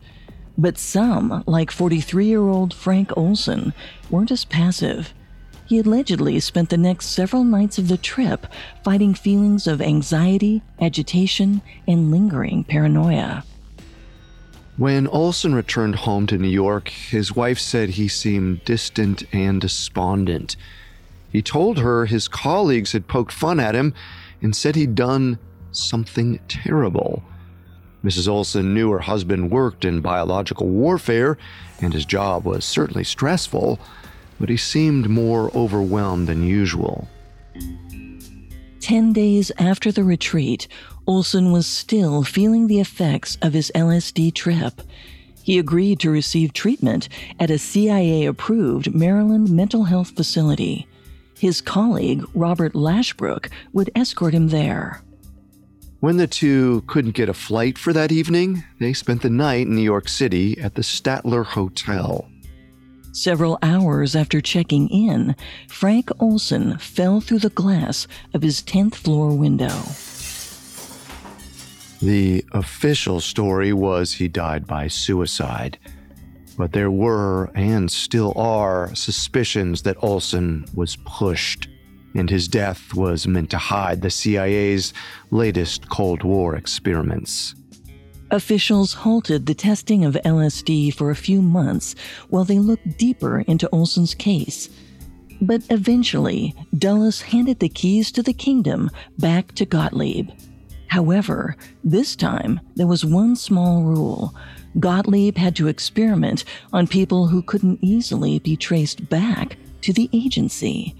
But 0.57 0.77
some, 0.77 1.43
like 1.47 1.71
43 1.71 2.27
year 2.27 2.47
old 2.47 2.73
Frank 2.73 3.11
Olson, 3.17 3.73
weren't 4.09 4.31
as 4.31 4.45
passive. 4.45 5.13
He 5.65 5.79
allegedly 5.79 6.39
spent 6.39 6.69
the 6.69 6.77
next 6.77 7.07
several 7.07 7.43
nights 7.43 7.79
of 7.79 7.87
the 7.87 7.97
trip 7.97 8.45
fighting 8.83 9.15
feelings 9.15 9.65
of 9.65 9.81
anxiety, 9.81 10.61
agitation, 10.79 11.61
and 11.87 12.11
lingering 12.11 12.63
paranoia. 12.63 13.43
When 14.77 15.07
Olson 15.07 15.55
returned 15.55 15.95
home 15.95 16.27
to 16.27 16.37
New 16.37 16.49
York, 16.49 16.89
his 16.89 17.35
wife 17.35 17.57
said 17.57 17.91
he 17.91 18.07
seemed 18.07 18.63
distant 18.63 19.23
and 19.33 19.59
despondent. 19.59 20.55
He 21.31 21.41
told 21.41 21.79
her 21.79 22.05
his 22.05 22.27
colleagues 22.27 22.91
had 22.91 23.07
poked 23.07 23.31
fun 23.31 23.59
at 23.59 23.73
him 23.73 23.93
and 24.41 24.55
said 24.55 24.75
he'd 24.75 24.93
done 24.93 25.39
something 25.71 26.39
terrible. 26.47 27.23
Mrs. 28.03 28.27
Olson 28.27 28.73
knew 28.73 28.91
her 28.91 28.99
husband 28.99 29.49
worked 29.49 29.83
in 29.83 30.01
biological 30.01 30.67
warfare, 30.67 31.39
and 31.81 31.91
his 31.91 32.05
job 32.05 32.45
was 32.45 32.63
certainly 32.63 33.03
stressful 33.03 33.79
but 34.39 34.49
he 34.49 34.57
seemed 34.57 35.09
more 35.09 35.49
overwhelmed 35.55 36.27
than 36.27 36.43
usual. 36.43 37.07
Ten 38.79 39.13
days 39.13 39.51
after 39.57 39.91
the 39.91 40.03
retreat, 40.03 40.67
Olson 41.07 41.51
was 41.51 41.65
still 41.65 42.23
feeling 42.23 42.67
the 42.67 42.79
effects 42.79 43.37
of 43.41 43.53
his 43.53 43.71
LSD 43.73 44.33
trip. 44.33 44.81
He 45.43 45.59
agreed 45.59 45.99
to 45.99 46.09
receive 46.09 46.53
treatment 46.53 47.07
at 47.39 47.51
a 47.51 47.59
CIA 47.59 48.25
approved 48.25 48.93
Maryland 48.95 49.49
mental 49.49 49.83
health 49.83 50.11
facility. 50.15 50.87
His 51.37 51.61
colleague, 51.61 52.23
Robert 52.33 52.73
Lashbrook, 52.73 53.49
would 53.73 53.91
escort 53.95 54.33
him 54.33 54.47
there. 54.49 55.01
When 55.99 56.17
the 56.17 56.27
two 56.27 56.83
couldn't 56.87 57.15
get 57.15 57.29
a 57.29 57.33
flight 57.33 57.77
for 57.77 57.91
that 57.93 58.11
evening, 58.11 58.63
they 58.79 58.93
spent 58.93 59.21
the 59.21 59.29
night 59.29 59.67
in 59.67 59.75
New 59.75 59.81
York 59.81 60.07
City 60.07 60.59
at 60.59 60.75
the 60.75 60.81
Statler 60.81 61.45
Hotel. 61.45 62.27
Several 63.15 63.57
hours 63.61 64.13
after 64.13 64.41
checking 64.41 64.89
in, 64.89 65.37
Frank 65.69 66.11
Olson 66.19 66.77
fell 66.77 67.21
through 67.21 67.39
the 67.39 67.49
glass 67.49 68.09
of 68.33 68.41
his 68.41 68.61
10th 68.61 68.95
floor 68.95 69.33
window. 69.33 69.71
The 72.01 72.43
official 72.51 73.21
story 73.21 73.71
was 73.71 74.11
he 74.11 74.27
died 74.27 74.67
by 74.67 74.89
suicide. 74.89 75.79
But 76.57 76.73
there 76.73 76.91
were, 76.91 77.51
and 77.55 77.89
still 77.89 78.33
are, 78.35 78.93
suspicions 78.93 79.83
that 79.83 80.03
Olson 80.03 80.65
was 80.73 80.97
pushed, 81.05 81.69
and 82.15 82.29
his 82.29 82.49
death 82.49 82.93
was 82.93 83.25
meant 83.25 83.49
to 83.51 83.57
hide 83.57 84.01
the 84.01 84.11
CIA's 84.11 84.93
latest 85.31 85.87
Cold 85.87 86.23
War 86.23 86.57
experiments. 86.57 87.55
Officials 88.31 88.93
halted 88.93 89.45
the 89.45 89.53
testing 89.53 90.03
of 90.03 90.17
LSD 90.25 90.93
for 90.93 91.11
a 91.11 91.15
few 91.15 91.41
months 91.41 91.95
while 92.29 92.43
they 92.43 92.57
looked 92.57 92.97
deeper 92.97 93.41
into 93.41 93.69
Olson's 93.69 94.15
case. 94.15 94.69
But 95.41 95.61
eventually, 95.69 96.55
Dulles 96.77 97.21
handed 97.21 97.59
the 97.59 97.69
keys 97.69 98.11
to 98.13 98.23
the 98.23 98.33
kingdom 98.33 98.89
back 99.19 99.53
to 99.55 99.65
Gottlieb. 99.65 100.31
However, 100.87 101.55
this 101.83 102.15
time 102.15 102.59
there 102.75 102.87
was 102.87 103.05
one 103.05 103.35
small 103.35 103.83
rule. 103.83 104.33
Gottlieb 104.79 105.37
had 105.37 105.55
to 105.57 105.67
experiment 105.67 106.45
on 106.73 106.87
people 106.87 107.27
who 107.27 107.41
couldn't 107.41 107.79
easily 107.81 108.39
be 108.39 108.55
traced 108.55 109.07
back 109.09 109.57
to 109.81 109.93
the 109.93 110.09
agency. 110.13 110.95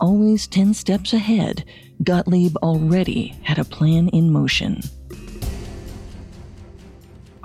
Always 0.00 0.46
10 0.46 0.74
steps 0.74 1.12
ahead, 1.12 1.64
Gottlieb 2.02 2.56
already 2.58 3.34
had 3.42 3.58
a 3.58 3.64
plan 3.64 4.08
in 4.08 4.32
motion. 4.32 4.82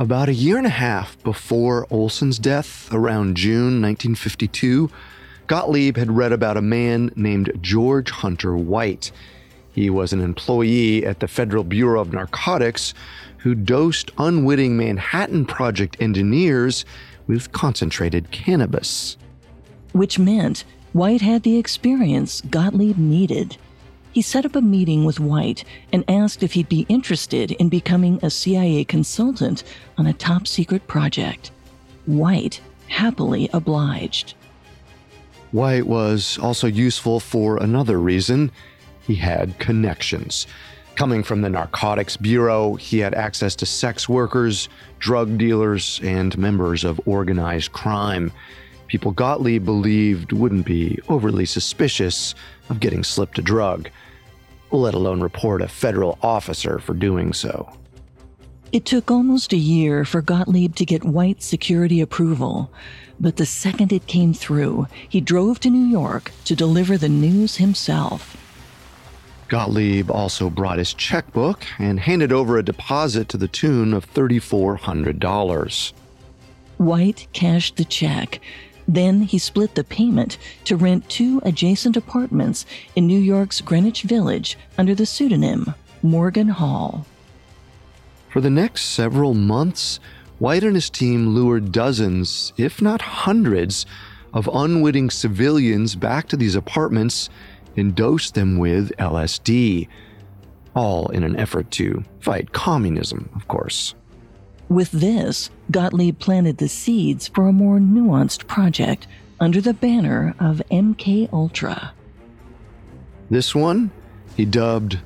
About 0.01 0.29
a 0.29 0.33
year 0.33 0.57
and 0.57 0.65
a 0.65 0.71
half 0.71 1.21
before 1.21 1.85
Olson's 1.91 2.39
death, 2.39 2.91
around 2.91 3.37
June 3.37 3.83
1952, 3.83 4.89
Gottlieb 5.45 5.95
had 5.95 6.09
read 6.17 6.31
about 6.31 6.57
a 6.57 6.61
man 6.61 7.11
named 7.15 7.51
George 7.61 8.09
Hunter 8.09 8.57
White. 8.57 9.11
He 9.71 9.91
was 9.91 10.11
an 10.11 10.19
employee 10.19 11.05
at 11.05 11.19
the 11.19 11.27
Federal 11.27 11.63
Bureau 11.63 12.01
of 12.01 12.13
Narcotics 12.13 12.95
who 13.37 13.53
dosed 13.53 14.09
unwitting 14.17 14.75
Manhattan 14.75 15.45
Project 15.45 15.97
engineers 15.99 16.83
with 17.27 17.51
concentrated 17.51 18.31
cannabis. 18.31 19.17
which 19.91 20.17
meant 20.17 20.63
White 20.93 21.21
had 21.21 21.43
the 21.43 21.59
experience 21.59 22.41
Gottlieb 22.49 22.97
needed. 22.97 23.55
He 24.11 24.21
set 24.21 24.45
up 24.45 24.55
a 24.55 24.61
meeting 24.61 25.05
with 25.05 25.19
White 25.19 25.63
and 25.93 26.03
asked 26.07 26.43
if 26.43 26.53
he'd 26.53 26.67
be 26.67 26.85
interested 26.89 27.51
in 27.51 27.69
becoming 27.69 28.19
a 28.21 28.29
CIA 28.29 28.83
consultant 28.83 29.63
on 29.97 30.05
a 30.05 30.13
top 30.13 30.47
secret 30.47 30.85
project. 30.87 31.51
White 32.05 32.59
happily 32.89 33.49
obliged. 33.53 34.33
White 35.51 35.87
was 35.87 36.37
also 36.39 36.67
useful 36.67 37.19
for 37.19 37.57
another 37.57 37.99
reason 37.99 38.51
he 39.07 39.15
had 39.15 39.57
connections. 39.59 40.45
Coming 40.95 41.23
from 41.23 41.41
the 41.41 41.49
Narcotics 41.49 42.17
Bureau, 42.17 42.75
he 42.75 42.99
had 42.99 43.13
access 43.13 43.55
to 43.55 43.65
sex 43.65 44.09
workers, 44.09 44.67
drug 44.99 45.37
dealers, 45.37 46.01
and 46.03 46.37
members 46.37 46.83
of 46.83 46.99
organized 47.05 47.71
crime. 47.71 48.31
People 48.87 49.11
Gottlieb 49.11 49.63
believed 49.63 50.33
wouldn't 50.33 50.65
be 50.65 50.99
overly 51.07 51.45
suspicious 51.45 52.35
of 52.71 52.79
getting 52.79 53.03
slipped 53.03 53.37
a 53.37 53.41
drug, 53.41 53.89
let 54.71 54.93
alone 54.93 55.21
report 55.21 55.61
a 55.61 55.67
federal 55.67 56.17
officer 56.23 56.79
for 56.79 56.93
doing 56.93 57.33
so. 57.33 57.71
It 58.71 58.85
took 58.85 59.11
almost 59.11 59.51
a 59.51 59.57
year 59.57 60.05
for 60.05 60.21
Gottlieb 60.21 60.75
to 60.75 60.85
get 60.85 61.03
White's 61.03 61.45
security 61.45 61.99
approval, 61.99 62.71
but 63.19 63.35
the 63.35 63.45
second 63.45 63.91
it 63.91 64.07
came 64.07 64.33
through, 64.33 64.87
he 65.09 65.19
drove 65.19 65.59
to 65.59 65.69
New 65.69 65.85
York 65.85 66.31
to 66.45 66.55
deliver 66.55 66.97
the 66.97 67.09
news 67.09 67.57
himself. 67.57 68.37
Gottlieb 69.49 70.09
also 70.09 70.49
brought 70.49 70.77
his 70.77 70.93
checkbook 70.93 71.65
and 71.77 71.99
handed 71.99 72.31
over 72.31 72.57
a 72.57 72.63
deposit 72.63 73.27
to 73.29 73.37
the 73.37 73.49
tune 73.49 73.93
of 73.93 74.11
$3,400. 74.13 75.93
White 76.77 77.27
cashed 77.33 77.75
the 77.75 77.83
check. 77.83 78.39
Then 78.91 79.21
he 79.21 79.37
split 79.37 79.75
the 79.75 79.85
payment 79.85 80.37
to 80.65 80.75
rent 80.75 81.07
two 81.09 81.41
adjacent 81.45 81.95
apartments 81.95 82.65
in 82.93 83.07
New 83.07 83.19
York's 83.19 83.61
Greenwich 83.61 84.01
Village 84.01 84.57
under 84.77 84.93
the 84.93 85.05
pseudonym 85.05 85.73
Morgan 86.03 86.49
Hall. 86.49 87.05
For 88.27 88.41
the 88.41 88.49
next 88.49 88.83
several 88.83 89.33
months, 89.33 90.01
White 90.39 90.65
and 90.65 90.75
his 90.75 90.89
team 90.89 91.29
lured 91.29 91.71
dozens, 91.71 92.51
if 92.57 92.81
not 92.81 93.01
hundreds, 93.01 93.85
of 94.33 94.49
unwitting 94.51 95.09
civilians 95.09 95.95
back 95.95 96.27
to 96.27 96.35
these 96.35 96.55
apartments 96.55 97.29
and 97.77 97.95
dosed 97.95 98.33
them 98.33 98.57
with 98.57 98.91
LSD. 98.97 99.87
All 100.75 101.07
in 101.11 101.23
an 101.23 101.37
effort 101.37 101.71
to 101.71 102.03
fight 102.19 102.51
communism, 102.51 103.29
of 103.35 103.47
course. 103.47 103.95
With 104.71 104.91
this, 104.91 105.49
Gottlieb 105.69 106.17
planted 106.19 106.57
the 106.57 106.69
seeds 106.69 107.27
for 107.27 107.45
a 107.45 107.51
more 107.51 107.77
nuanced 107.77 108.47
project 108.47 109.05
under 109.37 109.59
the 109.59 109.73
banner 109.73 110.33
of 110.39 110.61
MK 110.71 111.27
Ultra. 111.33 111.93
This 113.29 113.53
one 113.53 113.91
he 114.37 114.45
dubbed 114.45 114.97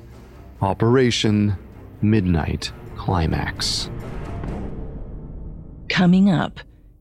Operation 0.62 1.56
Midnight 2.00 2.70
Climax. 2.94 3.90
Coming 5.88 6.30
up, 6.30 6.60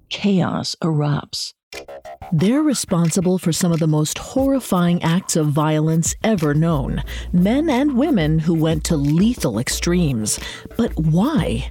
chaos 0.09 0.75
erupts. 0.81 1.53
They're 2.31 2.63
responsible 2.63 3.37
for 3.37 3.51
some 3.51 3.73
of 3.73 3.79
the 3.79 3.85
most 3.85 4.17
horrifying 4.17 5.03
acts 5.03 5.35
of 5.35 5.49
violence 5.49 6.15
ever 6.23 6.55
known. 6.55 7.03
Men 7.31 7.69
and 7.69 7.95
women 7.95 8.39
who 8.39 8.55
went 8.55 8.83
to 8.85 8.97
lethal 8.97 9.59
extremes. 9.59 10.39
But 10.77 10.95
why? 10.95 11.69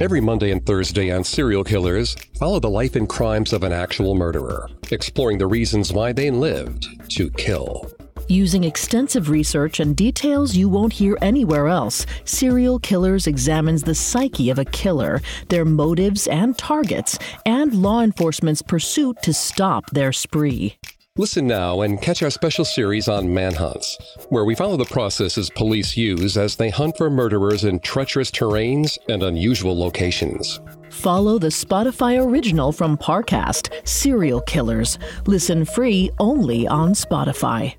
Every 0.00 0.20
Monday 0.20 0.50
and 0.50 0.66
Thursday 0.66 1.12
on 1.12 1.22
Serial 1.22 1.62
Killers, 1.62 2.16
follow 2.36 2.58
the 2.58 2.68
life 2.68 2.96
and 2.96 3.08
crimes 3.08 3.52
of 3.52 3.62
an 3.62 3.72
actual 3.72 4.16
murderer, 4.16 4.68
exploring 4.90 5.38
the 5.38 5.46
reasons 5.46 5.92
why 5.92 6.12
they 6.12 6.32
lived 6.32 6.88
to 7.10 7.30
kill. 7.30 7.88
Using 8.26 8.64
extensive 8.64 9.30
research 9.30 9.78
and 9.78 9.94
details 9.94 10.56
you 10.56 10.68
won't 10.68 10.94
hear 10.94 11.16
anywhere 11.22 11.68
else, 11.68 12.06
Serial 12.24 12.80
Killers 12.80 13.28
examines 13.28 13.84
the 13.84 13.94
psyche 13.94 14.50
of 14.50 14.58
a 14.58 14.64
killer, 14.64 15.22
their 15.48 15.64
motives 15.64 16.26
and 16.26 16.58
targets, 16.58 17.16
and 17.46 17.72
law 17.72 18.00
enforcement's 18.00 18.62
pursuit 18.62 19.22
to 19.22 19.32
stop 19.32 19.88
their 19.90 20.12
spree. 20.12 20.76
Listen 21.16 21.46
now 21.46 21.82
and 21.82 22.02
catch 22.02 22.24
our 22.24 22.30
special 22.30 22.64
series 22.64 23.06
on 23.06 23.32
manhunts, 23.32 23.96
where 24.30 24.44
we 24.44 24.56
follow 24.56 24.76
the 24.76 24.84
processes 24.86 25.48
police 25.48 25.96
use 25.96 26.36
as 26.36 26.56
they 26.56 26.70
hunt 26.70 26.96
for 26.96 27.08
murderers 27.08 27.62
in 27.62 27.78
treacherous 27.78 28.32
terrains 28.32 28.98
and 29.08 29.22
unusual 29.22 29.78
locations. 29.78 30.58
Follow 30.90 31.38
the 31.38 31.50
Spotify 31.50 32.20
original 32.20 32.72
from 32.72 32.98
Parcast, 32.98 33.86
Serial 33.86 34.40
Killers. 34.40 34.98
Listen 35.28 35.64
free 35.64 36.10
only 36.18 36.66
on 36.66 36.94
Spotify. 36.94 37.76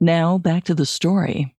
Now 0.00 0.38
back 0.38 0.62
to 0.66 0.74
the 0.76 0.86
story. 0.86 1.52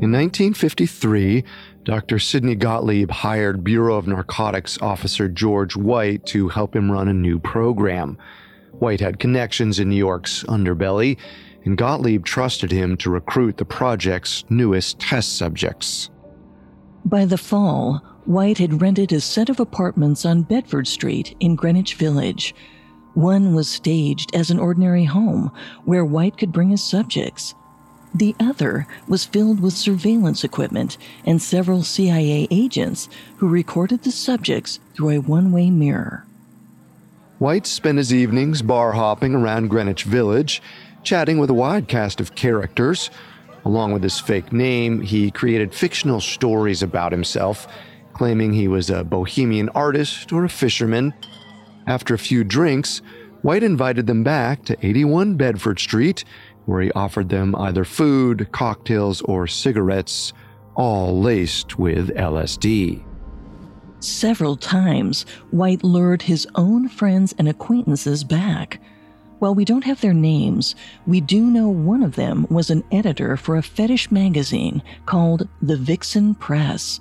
In 0.00 0.12
1953, 0.12 1.44
Dr. 1.88 2.18
Sidney 2.18 2.54
Gottlieb 2.54 3.10
hired 3.10 3.64
Bureau 3.64 3.96
of 3.96 4.06
Narcotics 4.06 4.76
officer 4.82 5.26
George 5.26 5.74
White 5.74 6.26
to 6.26 6.48
help 6.48 6.76
him 6.76 6.92
run 6.92 7.08
a 7.08 7.14
new 7.14 7.38
program. 7.38 8.18
White 8.72 9.00
had 9.00 9.18
connections 9.18 9.78
in 9.78 9.88
New 9.88 9.96
York's 9.96 10.44
underbelly, 10.44 11.16
and 11.64 11.78
Gottlieb 11.78 12.26
trusted 12.26 12.70
him 12.70 12.98
to 12.98 13.08
recruit 13.08 13.56
the 13.56 13.64
project's 13.64 14.44
newest 14.50 15.00
test 15.00 15.38
subjects. 15.38 16.10
By 17.06 17.24
the 17.24 17.38
fall, 17.38 18.02
White 18.26 18.58
had 18.58 18.82
rented 18.82 19.10
a 19.12 19.20
set 19.22 19.48
of 19.48 19.58
apartments 19.58 20.26
on 20.26 20.42
Bedford 20.42 20.86
Street 20.86 21.34
in 21.40 21.56
Greenwich 21.56 21.94
Village. 21.94 22.54
One 23.14 23.54
was 23.54 23.66
staged 23.66 24.36
as 24.36 24.50
an 24.50 24.58
ordinary 24.58 25.04
home 25.04 25.50
where 25.86 26.04
White 26.04 26.36
could 26.36 26.52
bring 26.52 26.68
his 26.68 26.84
subjects. 26.84 27.54
The 28.14 28.34
other 28.40 28.86
was 29.06 29.24
filled 29.24 29.60
with 29.60 29.74
surveillance 29.74 30.44
equipment 30.44 30.96
and 31.24 31.40
several 31.40 31.82
CIA 31.82 32.48
agents 32.50 33.08
who 33.36 33.48
recorded 33.48 34.02
the 34.02 34.10
subjects 34.10 34.80
through 34.94 35.10
a 35.10 35.18
one 35.18 35.52
way 35.52 35.70
mirror. 35.70 36.24
White 37.38 37.66
spent 37.66 37.98
his 37.98 38.12
evenings 38.12 38.62
bar 38.62 38.92
hopping 38.92 39.34
around 39.34 39.68
Greenwich 39.68 40.04
Village, 40.04 40.60
chatting 41.02 41.38
with 41.38 41.50
a 41.50 41.54
wide 41.54 41.86
cast 41.86 42.20
of 42.20 42.34
characters. 42.34 43.10
Along 43.64 43.92
with 43.92 44.02
his 44.02 44.18
fake 44.18 44.52
name, 44.52 45.00
he 45.00 45.30
created 45.30 45.74
fictional 45.74 46.20
stories 46.20 46.82
about 46.82 47.12
himself, 47.12 47.68
claiming 48.14 48.52
he 48.52 48.66
was 48.66 48.90
a 48.90 49.04
bohemian 49.04 49.68
artist 49.70 50.32
or 50.32 50.44
a 50.44 50.48
fisherman 50.48 51.14
after 51.88 52.12
a 52.12 52.18
few 52.18 52.44
drinks, 52.44 53.00
White 53.40 53.62
invited 53.62 54.06
them 54.06 54.22
back 54.22 54.64
to 54.66 54.76
81 54.86 55.36
Bedford 55.36 55.78
Street, 55.78 56.22
where 56.68 56.82
he 56.82 56.92
offered 56.92 57.28
them 57.28 57.56
either 57.56 57.84
food, 57.84 58.48
cocktails, 58.52 59.22
or 59.22 59.46
cigarettes, 59.46 60.32
all 60.74 61.20
laced 61.20 61.78
with 61.78 62.14
LSD. 62.14 63.02
Several 64.00 64.56
times, 64.56 65.24
White 65.50 65.82
lured 65.82 66.22
his 66.22 66.46
own 66.54 66.88
friends 66.88 67.34
and 67.38 67.48
acquaintances 67.48 68.22
back. 68.22 68.80
While 69.38 69.54
we 69.54 69.64
don't 69.64 69.84
have 69.84 70.00
their 70.00 70.14
names, 70.14 70.74
we 71.06 71.20
do 71.20 71.42
know 71.42 71.68
one 71.68 72.02
of 72.02 72.16
them 72.16 72.46
was 72.50 72.70
an 72.70 72.84
editor 72.92 73.36
for 73.36 73.56
a 73.56 73.62
fetish 73.62 74.10
magazine 74.10 74.82
called 75.06 75.48
The 75.62 75.76
Vixen 75.76 76.34
Press 76.34 77.00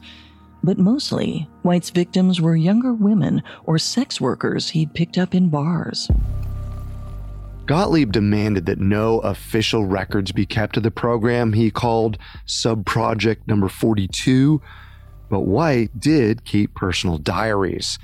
but 0.63 0.77
mostly, 0.77 1.47
White's 1.61 1.91
victims 1.91 2.41
were 2.41 2.55
younger 2.55 2.93
women 2.93 3.43
or 3.65 3.77
sex 3.77 4.19
workers 4.19 4.69
he'd 4.69 4.93
picked 4.93 5.17
up 5.17 5.33
in 5.33 5.49
bars. 5.49 6.09
Gottlieb 7.67 8.13
demanded 8.13 8.65
that 8.67 8.79
no 8.79 9.19
official 9.19 9.85
records 9.85 10.31
be 10.31 10.45
kept 10.45 10.77
of 10.77 10.83
the 10.83 10.89
program 10.89 11.51
he 11.51 11.69
called 11.69 12.17
Subproject 12.47 13.45
Number 13.45 13.67
42, 13.67 14.61
but 15.29 15.41
White 15.41 15.99
did 15.99 16.45
keep 16.45 16.73
personal 16.75 17.17
diaries. 17.17 17.99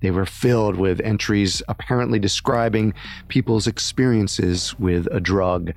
They 0.00 0.10
were 0.10 0.24
filled 0.24 0.76
with 0.76 0.98
entries 1.02 1.62
apparently 1.68 2.18
describing 2.18 2.94
people's 3.28 3.66
experiences 3.66 4.78
with 4.78 5.06
a 5.12 5.20
drug. 5.20 5.74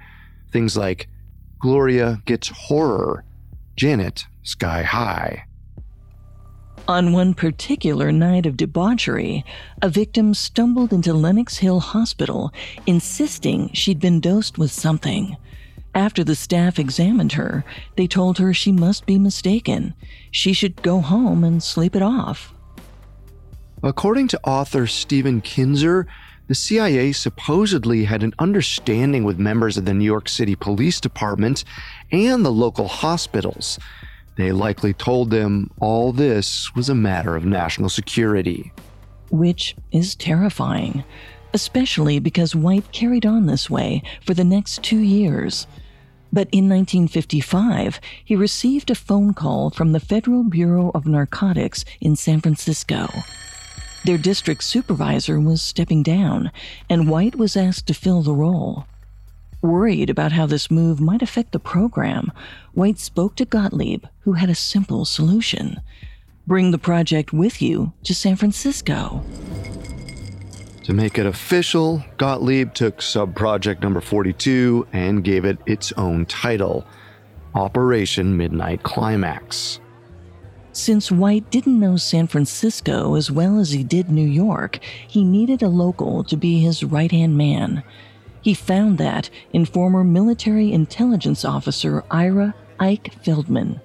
Things 0.54 0.78
like 0.78 1.10
Gloria 1.60 2.21
gets 2.24 2.48
horror, 2.48 3.26
Janet 3.76 4.28
sky 4.43 4.84
high. 4.84 5.43
On 6.88 7.13
one 7.13 7.34
particular 7.34 8.12
night 8.12 8.45
of 8.45 8.58
debauchery, 8.58 9.43
a 9.82 9.89
victim 9.89 10.36
stumbled 10.36 10.93
into 10.93 11.15
Lenox 11.15 11.58
Hill 11.58 11.80
Hospital, 11.80 12.54
insisting 12.86 13.71
she'd 13.74 14.00
been 14.00 14.19
dosed 14.19 14.60
with 14.60 14.71
something. 14.71 15.36
After 15.95 16.24
the 16.24 16.36
staff 16.36 16.78
examined 16.78 17.32
her, 17.32 17.65
they 17.98 18.06
told 18.06 18.38
her 18.38 18.54
she 18.54 18.71
must 18.71 19.08
be 19.08 19.17
mistaken. 19.17 19.95
She 20.30 20.54
should 20.54 20.84
go 20.84 21.00
home 21.00 21.43
and 21.43 21.63
sleep 21.63 21.95
it 21.95 22.04
off. 22.04 22.54
According 23.82 24.28
to 24.30 24.39
author 24.43 24.86
Stephen 24.86 25.41
Kinzer, 25.41 26.06
the 26.48 26.54
CIA 26.54 27.13
supposedly 27.13 28.04
had 28.04 28.21
an 28.21 28.36
understanding 28.38 29.24
with 29.24 29.39
members 29.39 29.78
of 29.78 29.86
the 29.86 29.93
New 29.95 30.06
York 30.06 30.30
City 30.30 30.56
Police 30.56 31.02
Department 31.02 31.63
and 32.12 32.45
the 32.45 32.52
local 32.52 32.88
hospitals. 32.88 33.80
They 34.36 34.52
likely 34.52 34.93
told 34.93 35.30
them 35.30 35.71
all 35.80 36.12
this 36.12 36.74
was 36.76 36.89
a 36.89 36.95
matter 36.95 37.36
of 37.36 37.45
national 37.45 37.89
security. 37.89 38.71
which 39.32 39.76
is 39.91 40.15
terrifying, 40.15 41.04
especially 41.54 42.19
because 42.19 42.56
White 42.56 42.91
carried 42.91 43.26
on 43.26 43.48
this 43.48 43.69
way 43.69 44.04
for 44.21 44.34
the 44.34 44.43
next 44.43 44.84
two 44.84 45.00
years. 45.00 45.67
But 46.32 46.48
in 46.52 46.69
1955, 46.69 48.00
he 48.24 48.36
received 48.36 48.91
a 48.91 48.95
phone 48.95 49.34
call 49.34 49.71
from 49.71 49.91
the 49.93 50.00
Federal 50.00 50.43
Bureau 50.43 50.91
of 50.93 51.06
Narcotics 51.06 51.86
in 52.00 52.15
San 52.15 52.39
Francisco. 52.41 53.08
Their 54.06 54.17
district 54.17 54.63
supervisor 54.63 55.39
was 55.39 55.62
stepping 55.62 56.04
down, 56.04 56.52
and 56.89 57.10
White 57.10 57.36
was 57.36 57.58
asked 57.58 57.88
to 57.88 57.93
fill 57.93 58.21
the 58.21 58.34
role. 58.34 58.86
Worried 59.65 60.12
about 60.12 60.32
how 60.32 60.45
this 60.45 60.69
move 60.69 61.01
might 61.01 61.23
affect 61.23 61.51
the 61.51 61.60
program, 61.60 62.32
White 62.73 62.99
spoke 62.99 63.36
to 63.38 63.45
Gottlieb, 63.45 64.06
who 64.19 64.34
had 64.34 64.47
a 64.47 64.54
simple 64.54 65.06
solution 65.06 65.82
bring 66.45 66.69
the 66.69 66.78
project 66.78 67.34
with 67.34 67.63
you 67.63 67.91
to 68.04 68.13
San 68.13 68.36
Francisco. 68.36 69.25
To 70.84 70.93
make 70.93 71.17
it 71.17 71.25
official, 71.25 72.04
Gottlieb 72.17 72.75
took 72.75 72.99
subproject 72.99 73.82
number 73.82 74.01
42 74.01 74.88
and 74.93 75.23
gave 75.23 75.45
it 75.45 75.58
its 75.65 75.91
own 75.93 76.28
title 76.28 76.86
Operation 77.56 78.38
Midnight 78.38 78.84
Climax. 78.84 79.80
Since 80.73 81.12
White 81.12 81.49
didn't 81.49 81.80
know 81.80 81.97
San 81.97 82.28
Francisco 82.28 83.15
as 83.15 83.32
well 83.32 83.58
as 83.58 83.71
he 83.71 83.84
did 83.84 84.12
New 84.12 84.28
York, 84.28 84.78
he 85.08 85.23
needed 85.23 85.63
a 85.63 85.69
local 85.69 86.23
to 86.25 86.38
be 86.38 86.60
his 86.60 86.84
right 86.84 87.12
hand 87.12 87.36
man. 87.36 87.82
He 88.45 88.53
found 88.53 88.99
that 88.99 89.31
in 89.53 89.65
former 89.65 90.03
military 90.03 90.71
intelligence 90.71 91.43
officer 91.43 92.03
Ira 92.12 92.53
Ike 92.79 93.12
Feldman. 93.23 93.81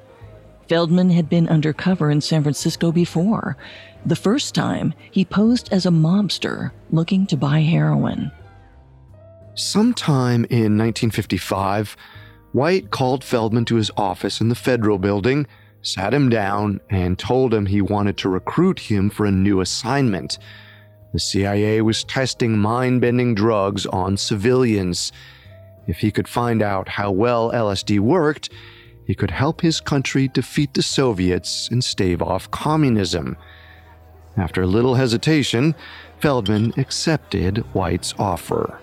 Feldman 0.69 1.09
had 1.09 1.31
been 1.31 1.49
undercover 1.49 2.11
in 2.11 2.21
San 2.21 2.43
Francisco 2.43 2.93
before. 2.93 3.57
The 4.05 4.17
first 4.17 4.55
time, 4.55 4.93
he 5.11 5.25
posed 5.25 5.73
as 5.73 5.87
a 5.87 5.91
mobster 5.91 6.73
looking 6.91 7.27
to 7.29 7.39
buy 7.39 7.61
heroin. 7.61 8.31
Sometime 9.55 10.45
in 10.51 10.77
1955, 10.77 11.97
White 12.53 12.91
called 12.91 13.25
Feldman 13.25 13.65
to 13.65 13.77
his 13.77 13.91
office 13.97 14.43
in 14.43 14.51
the 14.51 14.55
Federal 14.55 14.99
Building, 14.99 15.47
sat 15.81 16.13
him 16.13 16.29
down, 16.29 16.81
and 16.91 17.19
told 17.19 17.55
him 17.55 17.65
he 17.65 17.81
wanted 17.81 18.19
to 18.19 18.29
recruit 18.29 18.79
him 18.79 19.09
for 19.09 19.25
a 19.25 19.33
new 19.33 19.63
assignment. 19.63 20.39
The 21.13 21.19
CIA 21.19 21.81
was 21.81 22.05
testing 22.05 22.57
mind 22.59 23.01
bending 23.01 23.35
drugs 23.35 23.85
on 23.87 24.17
civilians. 24.17 25.13
If 25.87 25.99
he 25.99 26.13
could 26.13 26.29
find 26.29 26.63
out 26.63 26.89
how 26.89 27.11
well 27.11 27.51
LSD 27.51 27.99
worked, 27.99 28.51
he 29.07 29.15
could 29.17 29.33
help 29.33 29.61
his 29.61 29.81
country 29.81 30.29
defeat 30.29 30.73
the 30.75 30.83
Soviets 30.83 31.69
and 31.69 31.83
stave 31.83 32.23
off 32.23 32.49
communism. 32.53 33.37
After 34.37 34.63
a 34.63 34.69
little 34.69 34.95
hesitation, 34.95 35.75
Feldman 36.21 36.75
accepted 36.77 37.59
White's 37.75 38.15
offer. 38.19 38.79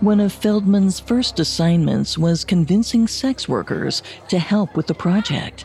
One 0.00 0.20
of 0.20 0.30
Feldman's 0.30 1.00
first 1.00 1.40
assignments 1.40 2.18
was 2.18 2.44
convincing 2.44 3.08
sex 3.08 3.48
workers 3.48 4.02
to 4.28 4.38
help 4.38 4.76
with 4.76 4.86
the 4.86 4.94
project. 4.94 5.64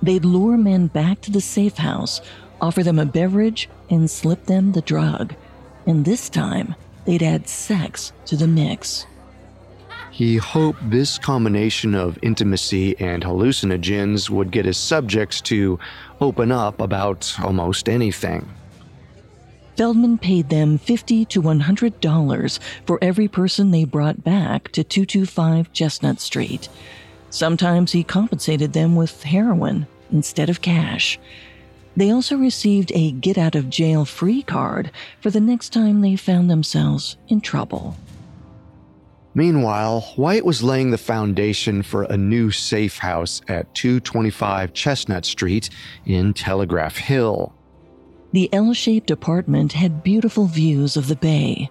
They'd 0.00 0.24
lure 0.24 0.56
men 0.56 0.86
back 0.86 1.20
to 1.22 1.32
the 1.32 1.40
safe 1.40 1.76
house 1.76 2.20
offer 2.64 2.82
them 2.82 2.98
a 2.98 3.04
beverage, 3.06 3.68
and 3.90 4.10
slip 4.10 4.46
them 4.46 4.72
the 4.72 4.82
drug. 4.82 5.34
And 5.86 6.04
this 6.04 6.28
time, 6.28 6.74
they'd 7.04 7.22
add 7.22 7.48
sex 7.48 8.12
to 8.26 8.36
the 8.36 8.46
mix. 8.46 9.06
He 10.10 10.36
hoped 10.36 10.90
this 10.90 11.18
combination 11.18 11.94
of 11.94 12.18
intimacy 12.22 12.96
and 13.00 13.22
hallucinogens 13.22 14.30
would 14.30 14.52
get 14.52 14.64
his 14.64 14.76
subjects 14.76 15.40
to 15.42 15.78
open 16.20 16.52
up 16.52 16.80
about 16.80 17.34
almost 17.42 17.88
anything. 17.88 18.48
Feldman 19.76 20.18
paid 20.18 20.50
them 20.50 20.78
50 20.78 21.24
to 21.24 21.42
$100 21.42 22.58
for 22.86 22.98
every 23.02 23.26
person 23.26 23.72
they 23.72 23.84
brought 23.84 24.22
back 24.22 24.70
to 24.70 24.84
225 24.84 25.72
Chestnut 25.72 26.20
Street. 26.20 26.68
Sometimes 27.30 27.90
he 27.90 28.04
compensated 28.04 28.72
them 28.72 28.94
with 28.94 29.24
heroin 29.24 29.88
instead 30.12 30.48
of 30.48 30.62
cash. 30.62 31.18
They 31.96 32.10
also 32.10 32.36
received 32.36 32.90
a 32.94 33.12
get 33.12 33.38
out 33.38 33.54
of 33.54 33.70
jail 33.70 34.04
free 34.04 34.42
card 34.42 34.90
for 35.20 35.30
the 35.30 35.40
next 35.40 35.72
time 35.72 36.00
they 36.00 36.16
found 36.16 36.50
themselves 36.50 37.16
in 37.28 37.40
trouble. 37.40 37.96
Meanwhile, 39.34 40.00
White 40.14 40.44
was 40.44 40.62
laying 40.62 40.90
the 40.90 40.98
foundation 40.98 41.82
for 41.82 42.04
a 42.04 42.16
new 42.16 42.52
safe 42.52 42.98
house 42.98 43.40
at 43.48 43.74
225 43.74 44.72
Chestnut 44.72 45.24
Street 45.24 45.70
in 46.06 46.34
Telegraph 46.34 46.96
Hill. 46.96 47.52
The 48.32 48.52
L 48.52 48.72
shaped 48.74 49.10
apartment 49.10 49.72
had 49.72 50.04
beautiful 50.04 50.46
views 50.46 50.96
of 50.96 51.08
the 51.08 51.16
bay. 51.16 51.68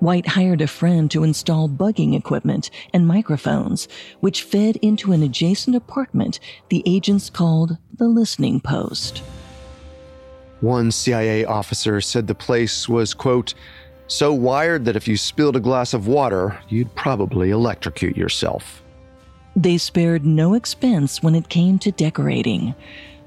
White 0.00 0.26
hired 0.26 0.60
a 0.60 0.66
friend 0.66 1.10
to 1.12 1.24
install 1.24 1.68
bugging 1.68 2.16
equipment 2.16 2.70
and 2.92 3.06
microphones, 3.06 3.88
which 4.20 4.42
fed 4.42 4.76
into 4.76 5.12
an 5.12 5.22
adjacent 5.22 5.74
apartment 5.74 6.38
the 6.70 6.82
agents 6.86 7.30
called 7.30 7.78
the 7.96 8.08
listening 8.08 8.60
post. 8.60 9.22
One 10.60 10.90
CIA 10.90 11.44
officer 11.44 12.00
said 12.00 12.26
the 12.26 12.34
place 12.34 12.88
was, 12.88 13.12
quote, 13.12 13.54
so 14.08 14.32
wired 14.32 14.84
that 14.84 14.96
if 14.96 15.08
you 15.08 15.16
spilled 15.16 15.56
a 15.56 15.60
glass 15.60 15.92
of 15.92 16.06
water, 16.06 16.58
you'd 16.68 16.94
probably 16.94 17.50
electrocute 17.50 18.16
yourself. 18.16 18.82
They 19.54 19.78
spared 19.78 20.24
no 20.24 20.54
expense 20.54 21.22
when 21.22 21.34
it 21.34 21.48
came 21.48 21.78
to 21.80 21.90
decorating. 21.90 22.74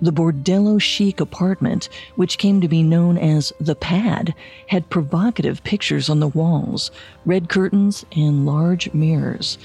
The 0.01 0.13
bordello 0.13 0.79
chic 0.79 1.19
apartment, 1.19 1.89
which 2.15 2.37
came 2.37 2.61
to 2.61 2.67
be 2.67 2.81
known 2.81 3.17
as 3.17 3.51
the 3.59 3.75
pad, 3.75 4.33
had 4.67 4.89
provocative 4.89 5.63
pictures 5.63 6.09
on 6.09 6.21
the 6.21 6.29
walls, 6.29 6.91
red 7.25 7.49
curtains, 7.49 8.05
and 8.15 8.45
large 8.45 8.93
mirrors. 8.93 9.57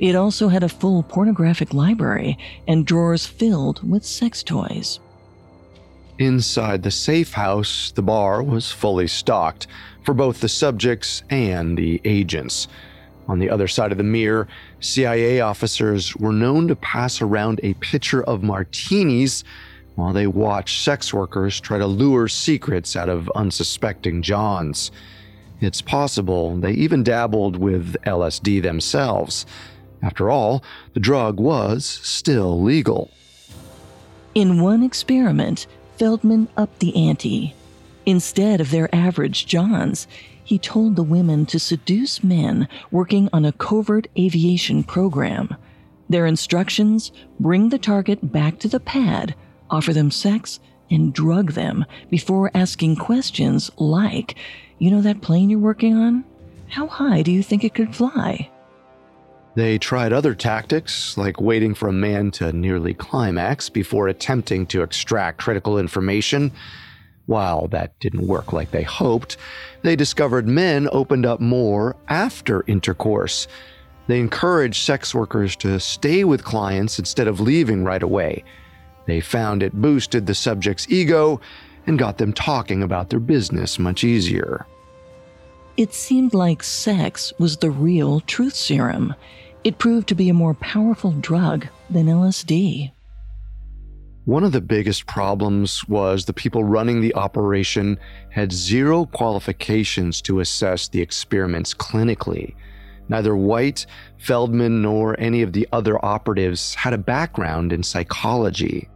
It 0.00 0.16
also 0.16 0.48
had 0.48 0.64
a 0.64 0.68
full 0.68 1.02
pornographic 1.04 1.72
library 1.72 2.36
and 2.66 2.84
drawers 2.84 3.26
filled 3.26 3.88
with 3.88 4.04
sex 4.04 4.42
toys. 4.42 4.98
Inside 6.18 6.82
the 6.82 6.90
safe 6.90 7.34
house, 7.34 7.92
the 7.94 8.02
bar 8.02 8.42
was 8.42 8.72
fully 8.72 9.06
stocked 9.06 9.66
for 10.02 10.14
both 10.14 10.40
the 10.40 10.48
subjects 10.48 11.22
and 11.28 11.76
the 11.76 12.00
agents. 12.04 12.68
On 13.28 13.38
the 13.38 13.50
other 13.50 13.68
side 13.68 13.92
of 13.92 13.98
the 13.98 14.04
mirror, 14.04 14.48
CIA 14.80 15.40
officers 15.40 16.16
were 16.16 16.32
known 16.32 16.68
to 16.68 16.76
pass 16.76 17.20
around 17.20 17.60
a 17.62 17.74
pitcher 17.74 18.22
of 18.22 18.42
martinis 18.42 19.44
while 19.96 20.14
they 20.14 20.26
watched 20.26 20.82
sex 20.84 21.12
workers 21.12 21.60
try 21.60 21.76
to 21.76 21.86
lure 21.86 22.28
secrets 22.28 22.96
out 22.96 23.10
of 23.10 23.30
unsuspecting 23.34 24.22
Johns. 24.22 24.92
It's 25.60 25.82
possible 25.82 26.56
they 26.56 26.72
even 26.72 27.02
dabbled 27.02 27.56
with 27.56 27.96
LSD 28.04 28.62
themselves. 28.62 29.44
After 30.02 30.30
all, 30.30 30.62
the 30.94 31.00
drug 31.00 31.40
was 31.40 31.84
still 31.84 32.62
legal. 32.62 33.10
In 34.34 34.60
one 34.60 34.82
experiment, 34.82 35.66
Feldman 35.98 36.48
upped 36.56 36.80
the 36.80 36.94
ante. 37.08 37.54
Instead 38.04 38.60
of 38.60 38.70
their 38.70 38.94
average 38.94 39.46
Johns, 39.46 40.06
he 40.44 40.58
told 40.58 40.94
the 40.94 41.02
women 41.02 41.44
to 41.46 41.58
seduce 41.58 42.22
men 42.22 42.68
working 42.90 43.28
on 43.32 43.44
a 43.44 43.52
covert 43.52 44.06
aviation 44.16 44.84
program. 44.84 45.56
Their 46.08 46.26
instructions 46.26 47.10
bring 47.40 47.70
the 47.70 47.78
target 47.78 48.32
back 48.32 48.60
to 48.60 48.68
the 48.68 48.78
pad, 48.78 49.34
offer 49.68 49.92
them 49.92 50.10
sex, 50.10 50.60
and 50.88 51.12
drug 51.12 51.52
them 51.52 51.84
before 52.10 52.52
asking 52.54 52.96
questions 52.96 53.70
like, 53.76 54.36
You 54.78 54.92
know 54.92 55.02
that 55.02 55.20
plane 55.20 55.50
you're 55.50 55.58
working 55.58 55.96
on? 55.96 56.24
How 56.68 56.86
high 56.86 57.22
do 57.22 57.32
you 57.32 57.42
think 57.42 57.64
it 57.64 57.74
could 57.74 57.96
fly? 57.96 58.50
They 59.56 59.78
tried 59.78 60.12
other 60.12 60.34
tactics, 60.34 61.16
like 61.16 61.40
waiting 61.40 61.74
for 61.74 61.88
a 61.88 61.92
man 61.92 62.30
to 62.32 62.52
nearly 62.52 62.92
climax 62.92 63.70
before 63.70 64.06
attempting 64.06 64.66
to 64.66 64.82
extract 64.82 65.38
critical 65.38 65.78
information. 65.78 66.52
While 67.24 67.66
that 67.68 67.98
didn't 67.98 68.26
work 68.26 68.52
like 68.52 68.70
they 68.70 68.82
hoped, 68.82 69.38
they 69.80 69.96
discovered 69.96 70.46
men 70.46 70.90
opened 70.92 71.24
up 71.24 71.40
more 71.40 71.96
after 72.08 72.64
intercourse. 72.66 73.48
They 74.08 74.20
encouraged 74.20 74.84
sex 74.84 75.14
workers 75.14 75.56
to 75.56 75.80
stay 75.80 76.22
with 76.22 76.44
clients 76.44 76.98
instead 76.98 77.26
of 77.26 77.40
leaving 77.40 77.82
right 77.82 78.02
away. 78.02 78.44
They 79.06 79.22
found 79.22 79.62
it 79.62 79.72
boosted 79.72 80.26
the 80.26 80.34
subject's 80.34 80.86
ego 80.90 81.40
and 81.86 81.98
got 81.98 82.18
them 82.18 82.34
talking 82.34 82.82
about 82.82 83.08
their 83.08 83.20
business 83.20 83.78
much 83.78 84.04
easier. 84.04 84.66
It 85.78 85.94
seemed 85.94 86.34
like 86.34 86.62
sex 86.62 87.32
was 87.38 87.56
the 87.56 87.70
real 87.70 88.20
truth 88.20 88.54
serum. 88.54 89.14
It 89.66 89.78
proved 89.78 90.06
to 90.10 90.14
be 90.14 90.28
a 90.28 90.32
more 90.32 90.54
powerful 90.54 91.10
drug 91.10 91.66
than 91.90 92.06
LSD. 92.06 92.92
One 94.24 94.44
of 94.44 94.52
the 94.52 94.60
biggest 94.60 95.06
problems 95.06 95.82
was 95.88 96.24
the 96.24 96.32
people 96.32 96.62
running 96.62 97.00
the 97.00 97.16
operation 97.16 97.98
had 98.30 98.52
zero 98.52 99.06
qualifications 99.06 100.22
to 100.22 100.38
assess 100.38 100.86
the 100.86 101.02
experiments 101.02 101.74
clinically. 101.74 102.54
Neither 103.08 103.36
White, 103.36 103.86
Feldman, 104.18 104.82
nor 104.82 105.18
any 105.18 105.42
of 105.42 105.52
the 105.52 105.66
other 105.72 105.98
operatives 106.04 106.76
had 106.76 106.92
a 106.92 106.98
background 106.98 107.72
in 107.72 107.82
psychology. 107.82 108.88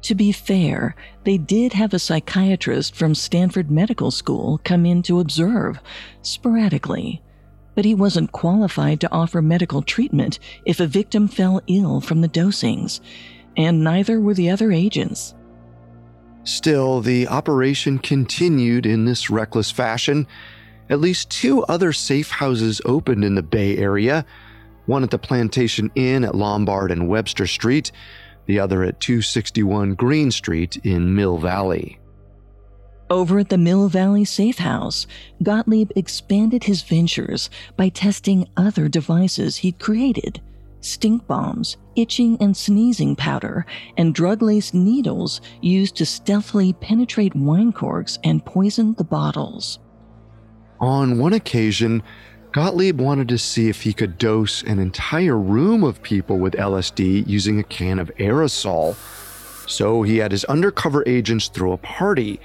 To 0.00 0.14
be 0.14 0.32
fair, 0.32 0.96
they 1.24 1.36
did 1.36 1.74
have 1.74 1.92
a 1.92 1.98
psychiatrist 1.98 2.96
from 2.96 3.14
Stanford 3.14 3.70
Medical 3.70 4.10
School 4.10 4.62
come 4.64 4.86
in 4.86 5.02
to 5.02 5.20
observe, 5.20 5.78
sporadically, 6.22 7.22
but 7.74 7.84
he 7.84 7.94
wasn't 7.94 8.32
qualified 8.32 9.00
to 9.00 9.12
offer 9.12 9.42
medical 9.42 9.82
treatment 9.82 10.38
if 10.64 10.80
a 10.80 10.86
victim 10.86 11.28
fell 11.28 11.60
ill 11.66 12.00
from 12.00 12.20
the 12.20 12.28
dosings, 12.28 13.00
and 13.56 13.82
neither 13.84 14.20
were 14.20 14.34
the 14.34 14.50
other 14.50 14.72
agents. 14.72 15.34
Still, 16.44 17.00
the 17.00 17.26
operation 17.28 17.98
continued 17.98 18.84
in 18.84 19.04
this 19.04 19.30
reckless 19.30 19.70
fashion. 19.70 20.26
At 20.90 21.00
least 21.00 21.30
two 21.30 21.64
other 21.64 21.92
safe 21.92 22.30
houses 22.30 22.82
opened 22.84 23.24
in 23.24 23.34
the 23.34 23.42
Bay 23.42 23.78
Area 23.78 24.26
one 24.86 25.02
at 25.02 25.10
the 25.10 25.18
Plantation 25.18 25.90
Inn 25.94 26.24
at 26.24 26.34
Lombard 26.34 26.90
and 26.90 27.08
Webster 27.08 27.46
Street, 27.46 27.90
the 28.46 28.60
other 28.60 28.82
at 28.82 29.00
261 29.00 29.94
Green 29.94 30.30
Street 30.30 30.76
in 30.84 31.14
Mill 31.14 31.38
Valley. 31.38 31.98
Over 33.10 33.38
at 33.38 33.50
the 33.50 33.58
Mill 33.58 33.88
Valley 33.88 34.24
Safe 34.24 34.58
House, 34.58 35.06
Gottlieb 35.42 35.90
expanded 35.94 36.64
his 36.64 36.82
ventures 36.82 37.50
by 37.76 37.90
testing 37.90 38.48
other 38.56 38.88
devices 38.88 39.58
he'd 39.58 39.78
created 39.78 40.40
stink 40.84 41.26
bombs, 41.26 41.76
itching 41.96 42.36
and 42.40 42.56
sneezing 42.56 43.16
powder, 43.16 43.64
and 43.96 44.14
drug 44.14 44.42
laced 44.42 44.74
needles 44.74 45.40
used 45.62 45.96
to 45.96 46.04
stealthily 46.04 46.74
penetrate 46.74 47.34
wine 47.34 47.72
corks 47.72 48.18
and 48.22 48.44
poison 48.44 48.94
the 48.94 49.04
bottles. 49.04 49.78
On 50.80 51.18
one 51.18 51.32
occasion, 51.32 52.02
Gottlieb 52.52 53.00
wanted 53.00 53.28
to 53.28 53.38
see 53.38 53.68
if 53.68 53.82
he 53.82 53.92
could 53.92 54.18
dose 54.18 54.62
an 54.62 54.78
entire 54.78 55.38
room 55.38 55.82
of 55.82 56.02
people 56.02 56.38
with 56.38 56.52
LSD 56.52 57.26
using 57.26 57.58
a 57.58 57.64
can 57.64 57.98
of 57.98 58.14
aerosol. 58.16 58.94
So 59.66 60.02
he 60.02 60.18
had 60.18 60.32
his 60.32 60.44
undercover 60.44 61.02
agents 61.06 61.48
throw 61.48 61.72
a 61.72 61.78
party. 61.78 62.38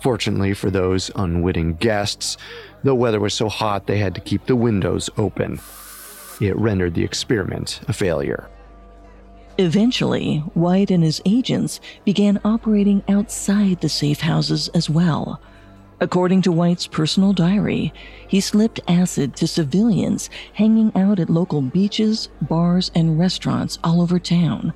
Fortunately 0.00 0.54
for 0.54 0.70
those 0.70 1.10
unwitting 1.16 1.74
guests, 1.74 2.36
the 2.84 2.94
weather 2.94 3.20
was 3.20 3.34
so 3.34 3.48
hot 3.48 3.86
they 3.86 3.98
had 3.98 4.14
to 4.14 4.20
keep 4.20 4.46
the 4.46 4.56
windows 4.56 5.10
open. 5.16 5.60
It 6.40 6.56
rendered 6.56 6.94
the 6.94 7.04
experiment 7.04 7.80
a 7.88 7.92
failure. 7.92 8.48
Eventually, 9.58 10.38
White 10.54 10.92
and 10.92 11.02
his 11.02 11.20
agents 11.26 11.80
began 12.04 12.40
operating 12.44 13.02
outside 13.08 13.80
the 13.80 13.88
safe 13.88 14.20
houses 14.20 14.68
as 14.68 14.88
well. 14.88 15.40
According 16.00 16.42
to 16.42 16.52
White's 16.52 16.86
personal 16.86 17.32
diary, 17.32 17.92
he 18.28 18.40
slipped 18.40 18.78
acid 18.86 19.34
to 19.34 19.48
civilians 19.48 20.30
hanging 20.54 20.92
out 20.94 21.18
at 21.18 21.28
local 21.28 21.60
beaches, 21.60 22.28
bars, 22.42 22.92
and 22.94 23.18
restaurants 23.18 23.80
all 23.82 24.00
over 24.00 24.20
town, 24.20 24.72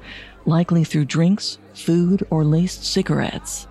likely 0.47 0.83
through 0.83 1.05
drinks, 1.05 1.59
food, 1.75 2.27
or 2.29 2.45
laced 2.45 2.85
cigarettes. 2.85 3.69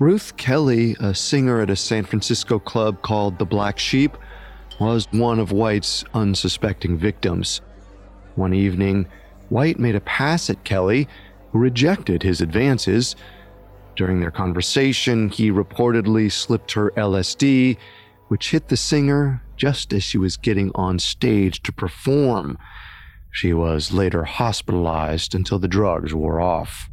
Ruth 0.00 0.36
Kelly, 0.36 0.96
a 0.98 1.14
singer 1.14 1.60
at 1.60 1.70
a 1.70 1.76
San 1.76 2.04
Francisco 2.04 2.58
club 2.58 3.02
called 3.02 3.38
The 3.38 3.44
Black 3.44 3.78
Sheep, 3.78 4.16
was 4.80 5.06
one 5.12 5.38
of 5.38 5.52
White's 5.52 6.04
unsuspecting 6.14 6.98
victims. 6.98 7.60
One 8.34 8.54
evening, 8.54 9.06
White 9.50 9.78
made 9.78 9.94
a 9.94 10.00
pass 10.00 10.50
at 10.50 10.64
Kelly, 10.64 11.06
who 11.52 11.58
rejected 11.58 12.22
his 12.22 12.40
advances 12.40 13.14
during 13.96 14.20
their 14.20 14.30
conversation, 14.30 15.28
he 15.28 15.50
reportedly 15.50 16.32
slipped 16.32 16.72
her 16.72 16.90
LSD, 16.92 17.76
which 18.28 18.50
hit 18.50 18.68
the 18.68 18.76
singer 18.76 19.42
just 19.56 19.92
as 19.92 20.02
she 20.02 20.16
was 20.16 20.38
getting 20.38 20.70
on 20.74 20.98
stage 20.98 21.62
to 21.62 21.72
perform. 21.72 22.56
She 23.30 23.52
was 23.52 23.92
later 23.92 24.24
hospitalized 24.24 25.34
until 25.34 25.58
the 25.58 25.68
drugs 25.68 26.14
wore 26.14 26.40
off. 26.40 26.89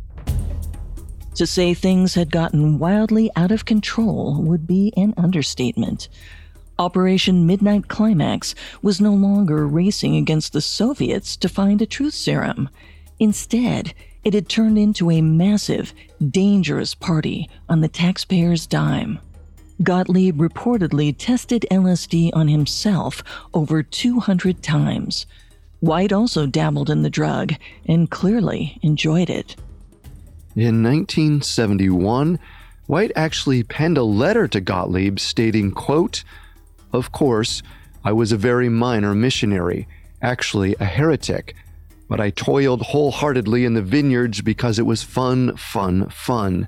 To 1.38 1.46
say 1.46 1.76
things 1.76 2.16
had 2.16 2.32
gotten 2.32 2.80
wildly 2.80 3.30
out 3.36 3.52
of 3.52 3.64
control 3.64 4.42
would 4.42 4.66
be 4.66 4.92
an 4.98 5.14
understatement. 5.18 6.10
Operation 6.80 7.46
Midnight 7.46 7.88
Climax 7.88 8.56
was 8.82 9.00
no 9.00 9.14
longer 9.14 9.68
racing 9.68 10.16
against 10.16 10.52
the 10.52 10.62
Soviets 10.62 11.38
to 11.38 11.48
find 11.48 11.80
a 11.80 11.86
truth 11.86 12.16
serum. 12.16 12.70
Instead, 13.20 13.94
it 14.24 14.34
had 14.34 14.50
turned 14.50 14.80
into 14.80 15.12
a 15.12 15.22
massive, 15.22 15.94
dangerous 16.28 16.96
party 16.96 17.48
on 17.70 17.82
the 17.82 17.88
taxpayer's 17.88 18.66
dime. 18.66 19.20
Gottlieb 19.84 20.40
reportedly 20.40 21.14
tested 21.16 21.68
LSD 21.70 22.32
on 22.34 22.48
himself 22.48 23.22
over 23.54 23.84
200 23.84 24.64
times. 24.64 25.28
White 25.82 26.12
also 26.12 26.48
dabbled 26.48 26.90
in 26.90 27.04
the 27.04 27.12
drug 27.12 27.54
and 27.86 28.10
clearly 28.10 28.80
enjoyed 28.82 29.30
it. 29.30 29.56
In 30.58 30.82
1971, 30.82 32.40
White 32.88 33.12
actually 33.16 33.62
penned 33.62 33.96
a 33.96 34.04
letter 34.04 34.48
to 34.48 34.60
Gottlieb 34.60 35.20
stating, 35.20 35.70
quote, 35.70 36.24
Of 36.92 37.12
course, 37.12 37.62
I 38.04 38.12
was 38.14 38.32
a 38.32 38.38
very 38.38 38.68
minor 38.68 39.14
missionary, 39.14 39.88
actually 40.20 40.76
a 40.80 40.86
heretic, 40.86 41.56
but 42.10 42.20
I 42.20 42.32
toiled 42.32 42.82
wholeheartedly 42.82 43.66
in 43.66 43.76
the 43.76 43.84
vineyards 43.84 44.42
because 44.42 44.80
it 44.80 44.88
was 44.88 45.04
fun, 45.04 45.56
fun, 45.58 46.10
fun. 46.10 46.68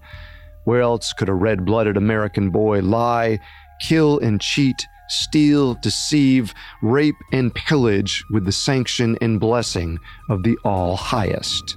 Where 0.66 0.82
else 0.82 1.12
could 1.12 1.28
a 1.28 1.34
red 1.34 1.66
blooded 1.66 1.98
American 1.98 2.52
boy 2.52 2.82
lie, 2.82 3.40
kill 3.82 4.20
and 4.20 4.40
cheat, 4.40 4.86
steal, 5.08 5.74
deceive, 5.74 6.54
rape, 6.84 7.18
and 7.32 7.56
pillage 7.56 8.24
with 8.30 8.46
the 8.46 8.52
sanction 8.52 9.18
and 9.20 9.40
blessing 9.40 9.98
of 10.30 10.44
the 10.44 10.60
All 10.64 10.96
Highest? 10.96 11.76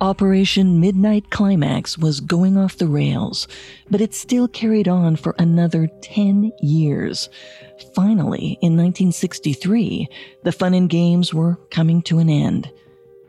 Operation 0.00 0.78
Midnight 0.78 1.30
Climax 1.30 1.96
was 1.96 2.20
going 2.20 2.58
off 2.58 2.76
the 2.76 2.86
rails, 2.86 3.48
but 3.88 4.02
it 4.02 4.14
still 4.14 4.46
carried 4.46 4.88
on 4.88 5.16
for 5.16 5.34
another 5.38 5.88
10 6.02 6.52
years. 6.60 7.30
Finally, 7.94 8.58
in 8.60 8.76
1963, 8.76 10.06
the 10.42 10.52
fun 10.52 10.74
and 10.74 10.90
games 10.90 11.32
were 11.32 11.56
coming 11.70 12.02
to 12.02 12.18
an 12.18 12.28
end. 12.28 12.70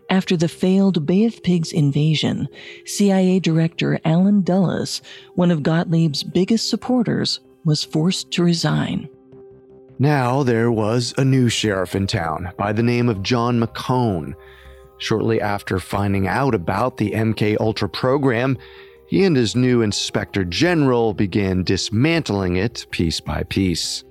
After 0.09 0.35
the 0.35 0.49
failed 0.49 1.05
Bay 1.05 1.23
of 1.23 1.41
Pigs 1.41 1.71
invasion, 1.71 2.49
CIA 2.85 3.39
Director 3.39 3.99
Allen 4.03 4.41
Dulles, 4.41 5.01
one 5.35 5.51
of 5.51 5.63
Gottlieb's 5.63 6.23
biggest 6.23 6.69
supporters, 6.69 7.39
was 7.63 7.85
forced 7.85 8.31
to 8.31 8.43
resign. 8.43 9.07
Now 9.99 10.43
there 10.43 10.71
was 10.71 11.13
a 11.17 11.23
new 11.25 11.47
sheriff 11.47 11.95
in 11.95 12.07
town 12.07 12.51
by 12.57 12.73
the 12.73 12.83
name 12.83 13.07
of 13.07 13.23
John 13.23 13.59
McCone. 13.59 14.33
Shortly 14.99 15.39
after 15.41 15.79
finding 15.79 16.27
out 16.27 16.55
about 16.55 16.97
the 16.97 17.11
MK 17.11 17.57
Ultra 17.59 17.89
program, 17.89 18.57
he 19.07 19.23
and 19.23 19.35
his 19.35 19.55
new 19.55 19.81
inspector 19.81 20.43
general 20.43 21.13
began 21.13 21.63
dismantling 21.63 22.57
it 22.57 22.85
piece 22.91 23.19
by 23.19 23.43
piece. 23.43 24.03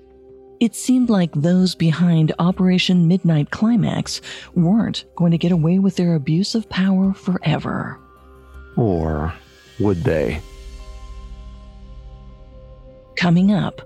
It 0.58 0.74
seemed 0.74 1.10
like 1.10 1.32
those 1.32 1.74
behind 1.74 2.32
Operation 2.38 3.06
Midnight 3.06 3.50
Climax 3.50 4.22
weren't 4.54 5.04
going 5.14 5.32
to 5.32 5.38
get 5.38 5.52
away 5.52 5.78
with 5.78 5.96
their 5.96 6.14
abuse 6.14 6.54
of 6.54 6.68
power 6.70 7.12
forever. 7.12 8.00
Or 8.76 9.34
would 9.78 10.02
they? 10.04 10.40
Coming 13.16 13.52
up, 13.52 13.82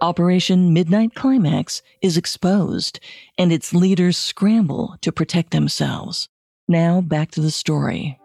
Operation 0.00 0.72
Midnight 0.72 1.14
Climax 1.14 1.82
is 2.00 2.16
exposed, 2.16 3.00
and 3.36 3.52
its 3.52 3.74
leaders 3.74 4.16
scramble 4.16 4.96
to 5.02 5.12
protect 5.12 5.50
themselves. 5.50 6.28
Now 6.66 7.02
back 7.02 7.30
to 7.32 7.42
the 7.42 7.50
story. 7.50 8.18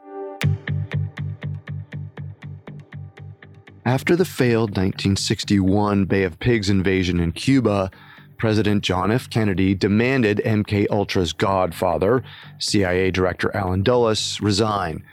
After 3.86 4.16
the 4.16 4.24
failed 4.24 4.70
1961 4.72 6.06
Bay 6.06 6.24
of 6.24 6.40
Pigs 6.40 6.70
invasion 6.70 7.20
in 7.20 7.34
Cuba, 7.34 7.92
President 8.38 8.84
John 8.84 9.12
F. 9.12 9.30
Kennedy 9.30 9.76
demanded 9.76 10.42
MK 10.46 10.88
Ultra's 10.90 11.34
godfather, 11.34 12.24
CIA 12.60 13.12
Director 13.12 13.54
Allen 13.54 13.84
Dulles, 13.84 14.40
resign. 14.40 15.04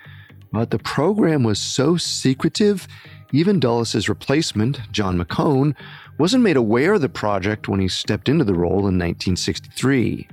But 0.53 0.71
the 0.71 0.79
program 0.79 1.43
was 1.43 1.59
so 1.59 1.97
secretive, 1.97 2.87
even 3.33 3.59
Dulles's 3.59 4.09
replacement, 4.09 4.81
John 4.93 5.19
McCone, 5.19 5.75
wasn't 6.19 6.45
made 6.45 6.57
aware 6.57 6.95
of 6.95 7.01
the 7.01 7.09
project 7.09 7.69
when 7.69 7.81
he 7.81 7.89
stepped 7.89 8.29
into 8.29 8.45
the 8.45 8.55
role 8.55 8.87
in 8.87 8.99
1963. 8.99 10.29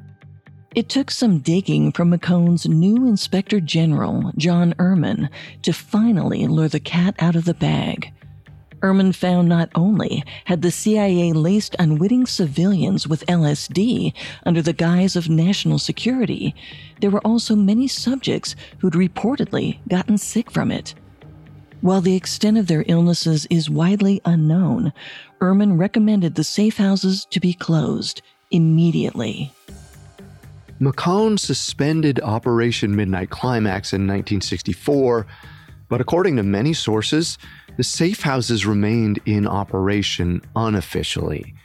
It 0.76 0.90
took 0.90 1.12
some 1.12 1.38
digging 1.38 1.92
from 1.92 2.12
McCone's 2.12 2.68
new 2.68 3.08
Inspector 3.08 3.60
General, 3.60 4.32
John 4.38 4.74
Earman, 4.80 5.30
to 5.62 5.72
finally 5.72 6.48
lure 6.48 6.68
the 6.68 6.80
cat 6.80 7.14
out 7.20 7.36
of 7.36 7.46
the 7.46 7.54
bag. 7.54 8.12
Earman 8.82 9.14
found 9.14 9.48
not 9.48 9.70
only 9.76 10.24
had 10.46 10.64
the 10.64 10.72
CIA 10.72 11.32
laced 11.32 11.76
unwitting 11.78 12.26
civilians 12.26 13.08
with 13.08 13.24
LSD 13.28 14.14
under 14.48 14.64
the 14.64 14.74
guise 14.74 15.16
of 15.16 15.30
national 15.30 15.78
security, 15.78 16.56
there 17.02 17.12
were 17.12 17.26
also 17.26 17.56
many 17.56 17.88
subjects 17.88 18.56
who'd 18.80 18.94
reportedly 18.94 19.78
gotten 19.88 20.18
sick 20.18 20.50
from 20.50 20.72
it. 20.72 20.96
While 21.82 22.02
the 22.02 22.16
extent 22.16 22.58
of 22.58 22.66
their 22.66 22.84
illnesses 22.88 23.46
is 23.52 23.70
widely 23.70 24.22
unknown, 24.26 24.92
Earman 25.40 25.78
recommended 25.78 26.34
the 26.34 26.44
safe 26.44 26.78
houses 26.78 27.28
to 27.30 27.40
be 27.40 27.54
closed 27.54 28.24
immediately. 28.50 29.52
McCone 30.84 31.40
suspended 31.40 32.20
Operation 32.20 32.94
Midnight 32.94 33.30
Climax 33.30 33.94
in 33.94 34.02
1964, 34.02 35.26
but 35.88 36.02
according 36.02 36.36
to 36.36 36.44
many 36.44 36.74
sources, 36.74 37.38
the 37.78 37.86
safe 37.86 38.22
houses 38.22 38.66
remained 38.66 39.22
in 39.26 39.48
operation 39.48 40.42
unofficially. 40.58 41.56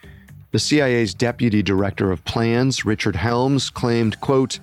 The 0.52 0.60
CIA's 0.60 1.14
deputy 1.14 1.64
director 1.64 2.12
of 2.12 2.24
plans, 2.24 2.84
Richard 2.84 3.16
Helms, 3.16 3.70
claimed, 3.70 4.20
quote, 4.20 4.60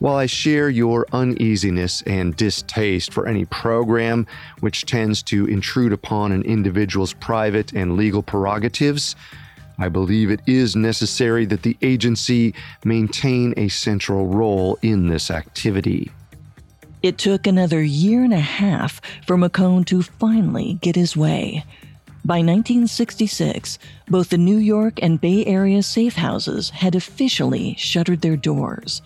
while 0.00 0.16
I 0.16 0.26
share 0.26 0.68
your 0.68 1.06
uneasiness 1.12 2.02
and 2.02 2.36
distaste 2.36 3.10
for 3.10 3.26
any 3.26 3.46
program 3.46 4.26
which 4.60 4.84
tends 4.84 5.22
to 5.24 5.46
intrude 5.46 5.94
upon 5.94 6.32
an 6.32 6.42
individual's 6.42 7.14
private 7.14 7.72
and 7.72 7.96
legal 7.96 8.22
prerogatives, 8.22 9.16
I 9.78 9.88
believe 9.88 10.30
it 10.30 10.40
is 10.46 10.76
necessary 10.76 11.44
that 11.46 11.62
the 11.62 11.76
agency 11.82 12.54
maintain 12.84 13.54
a 13.56 13.68
central 13.68 14.26
role 14.26 14.78
in 14.82 15.08
this 15.08 15.30
activity. 15.30 16.10
It 17.02 17.18
took 17.18 17.46
another 17.46 17.82
year 17.82 18.22
and 18.22 18.32
a 18.32 18.38
half 18.38 19.00
for 19.26 19.36
McCone 19.36 19.84
to 19.86 20.02
finally 20.02 20.78
get 20.80 20.94
his 20.94 21.16
way. 21.16 21.64
By 22.24 22.36
1966, 22.38 23.80
both 24.06 24.28
the 24.28 24.38
New 24.38 24.58
York 24.58 25.02
and 25.02 25.20
Bay 25.20 25.44
Area 25.44 25.82
safe 25.82 26.14
houses 26.14 26.70
had 26.70 26.94
officially 26.94 27.74
shuttered 27.76 28.20
their 28.20 28.36
doors. 28.36 29.02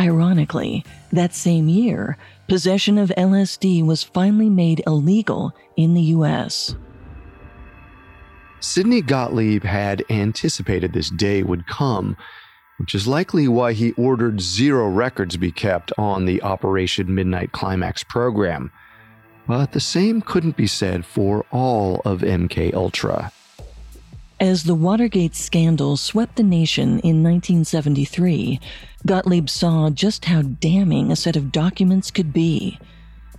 Ironically, 0.00 0.84
that 1.12 1.34
same 1.34 1.68
year, 1.68 2.16
possession 2.48 2.98
of 2.98 3.12
LSD 3.16 3.86
was 3.86 4.02
finally 4.02 4.50
made 4.50 4.82
illegal 4.84 5.52
in 5.76 5.94
the 5.94 6.02
U.S. 6.18 6.74
Sidney 8.60 9.00
Gottlieb 9.00 9.64
had 9.64 10.04
anticipated 10.10 10.92
this 10.92 11.08
day 11.08 11.42
would 11.42 11.66
come, 11.66 12.16
which 12.76 12.94
is 12.94 13.06
likely 13.06 13.48
why 13.48 13.72
he 13.72 13.92
ordered 13.92 14.40
zero 14.40 14.86
records 14.88 15.38
be 15.38 15.50
kept 15.50 15.92
on 15.96 16.26
the 16.26 16.42
Operation 16.42 17.14
Midnight 17.14 17.52
Climax 17.52 18.04
program. 18.04 18.70
But 19.46 19.72
the 19.72 19.80
same 19.80 20.20
couldn't 20.20 20.56
be 20.56 20.66
said 20.66 21.06
for 21.06 21.46
all 21.50 22.02
of 22.04 22.20
MK 22.20 22.74
Ultra. 22.74 23.32
As 24.38 24.64
the 24.64 24.74
Watergate 24.74 25.34
scandal 25.34 25.96
swept 25.96 26.36
the 26.36 26.42
nation 26.42 27.00
in 27.00 27.22
1973, 27.22 28.60
Gottlieb 29.04 29.48
saw 29.48 29.90
just 29.90 30.26
how 30.26 30.42
damning 30.42 31.10
a 31.10 31.16
set 31.16 31.36
of 31.36 31.52
documents 31.52 32.10
could 32.10 32.32
be. 32.32 32.78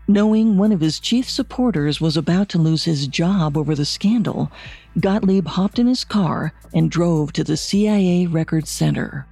Knowing 0.07 0.57
one 0.57 0.71
of 0.71 0.81
his 0.81 0.99
chief 0.99 1.29
supporters 1.29 2.01
was 2.01 2.17
about 2.17 2.49
to 2.49 2.57
lose 2.57 2.83
his 2.83 3.07
job 3.07 3.55
over 3.55 3.75
the 3.75 3.85
scandal, 3.85 4.51
Gottlieb 4.99 5.47
hopped 5.47 5.79
in 5.79 5.87
his 5.87 6.03
car 6.03 6.53
and 6.73 6.91
drove 6.91 7.31
to 7.33 7.43
the 7.43 7.55
CIA 7.55 8.25
Records 8.25 8.69
Center. 8.69 9.25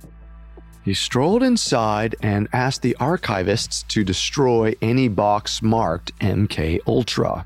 He 0.83 0.93
strolled 0.93 1.43
inside 1.43 2.15
and 2.21 2.47
asked 2.53 2.81
the 2.81 2.95
archivists 2.99 3.85
to 3.89 4.03
destroy 4.03 4.73
any 4.81 5.07
box 5.07 5.61
marked 5.61 6.17
MK 6.19 6.79
Ultra. 6.87 7.45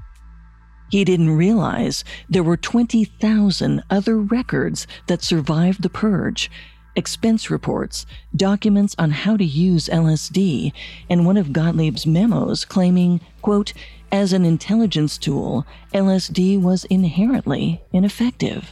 He 0.91 1.03
didn't 1.03 1.35
realize 1.35 2.03
there 2.29 2.43
were 2.43 2.57
20,000 2.57 3.83
other 3.89 4.19
records 4.19 4.85
that 5.07 5.23
survived 5.23 5.81
the 5.81 5.89
purge, 5.89 6.51
expense 6.95 7.49
reports, 7.49 8.05
documents 8.35 8.95
on 8.97 9.11
how 9.11 9.37
to 9.37 9.45
use 9.45 9.89
LSD, 9.89 10.73
and 11.09 11.25
one 11.25 11.37
of 11.37 11.47
Gottlieb's 11.53 12.05
memos 12.05 12.65
claiming, 12.65 13.21
quote, 13.41 13.73
as 14.11 14.31
an 14.31 14.45
intelligence 14.45 15.17
tool, 15.17 15.65
LSD 15.93 16.61
was 16.61 16.85
inherently 16.85 17.81
ineffective. 17.91 18.71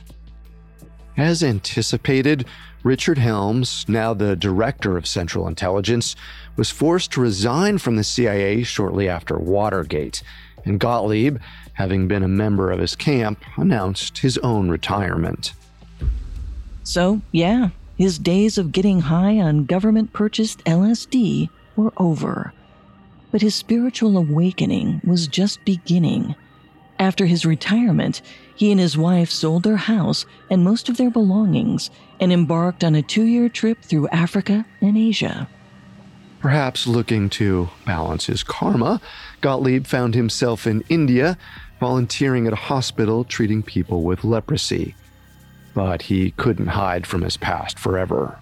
As 1.18 1.44
anticipated, 1.44 2.46
Richard 2.84 3.18
Helms, 3.18 3.86
now 3.88 4.14
the 4.14 4.36
director 4.36 4.98
of 4.98 5.08
Central 5.08 5.48
Intelligence, 5.48 6.16
was 6.56 6.70
forced 6.70 7.12
to 7.14 7.22
resign 7.22 7.78
from 7.78 7.96
the 7.96 8.04
CIA 8.04 8.64
shortly 8.64 9.10
after 9.10 9.38
Watergate, 9.38 10.24
and 10.66 10.80
Gottlieb, 10.80 11.38
having 11.74 12.08
been 12.08 12.24
a 12.24 12.28
member 12.28 12.72
of 12.72 12.80
his 12.80 12.96
camp, 12.96 13.44
announced 13.58 14.20
his 14.20 14.38
own 14.40 14.70
retirement. 14.70 15.54
So, 16.84 17.22
yeah, 17.32 17.70
his 18.02 18.18
days 18.18 18.58
of 18.58 18.72
getting 18.72 19.00
high 19.00 19.38
on 19.38 19.64
government 19.66 20.12
purchased 20.12 20.64
LSD 20.66 21.48
were 21.76 21.94
over. 21.98 22.52
But 23.32 23.44
his 23.44 23.54
spiritual 23.54 24.18
awakening 24.18 25.02
was 25.06 25.28
just 25.28 25.64
beginning. 25.66 26.34
After 26.98 27.28
his 27.28 27.46
retirement, 27.46 28.24
he 28.56 28.72
and 28.72 28.80
his 28.80 28.98
wife 28.98 29.30
sold 29.30 29.62
their 29.62 29.78
house 29.78 30.26
and 30.50 30.64
most 30.64 30.90
of 30.90 30.98
their 30.98 31.12
belongings 31.12 31.92
and 32.20 32.34
embarked 32.34 32.84
on 32.84 32.96
a 32.96 33.04
two 33.04 33.26
year 33.26 33.50
trip 33.50 33.84
through 33.84 34.08
Africa 34.08 34.66
and 34.82 34.98
Asia. 34.98 35.48
Perhaps 36.40 36.88
looking 36.88 37.30
to 37.30 37.70
balance 37.86 38.26
his 38.26 38.42
karma, 38.42 39.00
Gottlieb 39.42 39.86
found 39.86 40.16
himself 40.16 40.66
in 40.66 40.84
India, 40.90 41.38
volunteering 41.80 42.48
at 42.48 42.54
a 42.54 42.56
hospital 42.56 43.24
treating 43.24 43.62
people 43.62 44.02
with 44.02 44.24
leprosy 44.24 44.96
but 45.74 46.04
he 46.04 46.32
couldn't 46.32 46.68
hide 46.68 47.08
from 47.08 47.22
his 47.22 47.38
past 47.38 47.80
forever. 47.80 48.38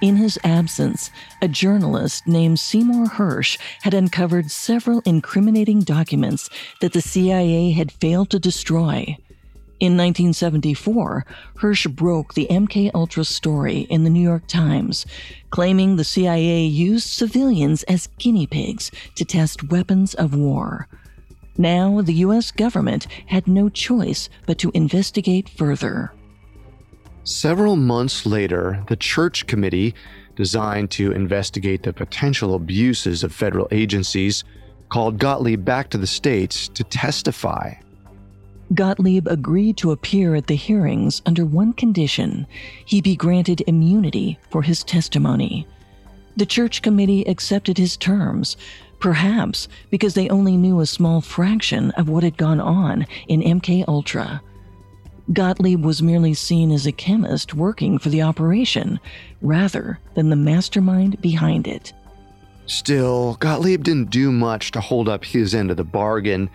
In 0.00 0.16
his 0.16 0.38
absence, 0.44 1.10
a 1.40 1.48
journalist 1.48 2.26
named 2.26 2.60
Seymour 2.60 3.06
Hersh 3.06 3.58
had 3.82 3.94
uncovered 3.94 4.50
several 4.50 5.00
incriminating 5.06 5.80
documents 5.80 6.50
that 6.80 6.92
the 6.92 7.00
CIA 7.00 7.70
had 7.70 7.90
failed 7.90 8.28
to 8.30 8.38
destroy. 8.38 9.16
In 9.80 9.96
1974, 9.96 11.26
Hersh 11.56 11.94
broke 11.94 12.34
the 12.34 12.46
MK 12.50 12.90
Ultra 12.94 13.24
story 13.24 13.80
in 13.90 14.04
the 14.04 14.10
New 14.10 14.22
York 14.22 14.46
Times, 14.46 15.06
claiming 15.50 15.96
the 15.96 16.04
CIA 16.04 16.64
used 16.64 17.08
civilians 17.08 17.82
as 17.84 18.08
guinea 18.18 18.46
pigs 18.46 18.90
to 19.14 19.24
test 19.24 19.70
weapons 19.70 20.14
of 20.14 20.34
war. 20.34 20.86
Now, 21.56 22.00
the 22.00 22.14
U.S. 22.14 22.50
government 22.50 23.06
had 23.26 23.46
no 23.46 23.68
choice 23.68 24.28
but 24.46 24.58
to 24.58 24.70
investigate 24.74 25.48
further. 25.48 26.12
Several 27.22 27.76
months 27.76 28.26
later, 28.26 28.84
the 28.88 28.96
Church 28.96 29.46
Committee, 29.46 29.94
designed 30.36 30.90
to 30.92 31.12
investigate 31.12 31.82
the 31.82 31.92
potential 31.92 32.54
abuses 32.54 33.22
of 33.22 33.32
federal 33.32 33.68
agencies, 33.70 34.44
called 34.88 35.18
Gottlieb 35.18 35.64
back 35.64 35.90
to 35.90 35.98
the 35.98 36.06
States 36.06 36.68
to 36.68 36.84
testify. 36.84 37.74
Gottlieb 38.74 39.28
agreed 39.28 39.76
to 39.78 39.92
appear 39.92 40.34
at 40.34 40.46
the 40.46 40.56
hearings 40.56 41.22
under 41.26 41.44
one 41.44 41.72
condition 41.72 42.46
he 42.84 43.00
be 43.00 43.14
granted 43.14 43.62
immunity 43.66 44.38
for 44.50 44.62
his 44.62 44.82
testimony. 44.82 45.66
The 46.36 46.46
church 46.46 46.82
committee 46.82 47.24
accepted 47.28 47.78
his 47.78 47.96
terms, 47.96 48.56
Perhaps 49.04 49.68
because 49.90 50.14
they 50.14 50.30
only 50.30 50.56
knew 50.56 50.80
a 50.80 50.86
small 50.86 51.20
fraction 51.20 51.90
of 51.90 52.08
what 52.08 52.22
had 52.22 52.38
gone 52.38 52.58
on 52.58 53.06
in 53.28 53.42
MK 53.42 53.84
Ultra. 53.86 54.40
Gottlieb 55.30 55.84
was 55.84 56.00
merely 56.00 56.32
seen 56.32 56.72
as 56.72 56.86
a 56.86 56.92
chemist 56.92 57.52
working 57.52 57.98
for 57.98 58.08
the 58.08 58.22
operation, 58.22 58.98
rather 59.42 59.98
than 60.14 60.30
the 60.30 60.36
mastermind 60.36 61.20
behind 61.20 61.66
it. 61.66 61.92
Still, 62.64 63.34
Gottlieb 63.40 63.82
didn't 63.82 64.08
do 64.08 64.32
much 64.32 64.70
to 64.70 64.80
hold 64.80 65.06
up 65.06 65.22
his 65.22 65.54
end 65.54 65.70
of 65.70 65.76
the 65.76 65.84
bargain. 65.84 66.48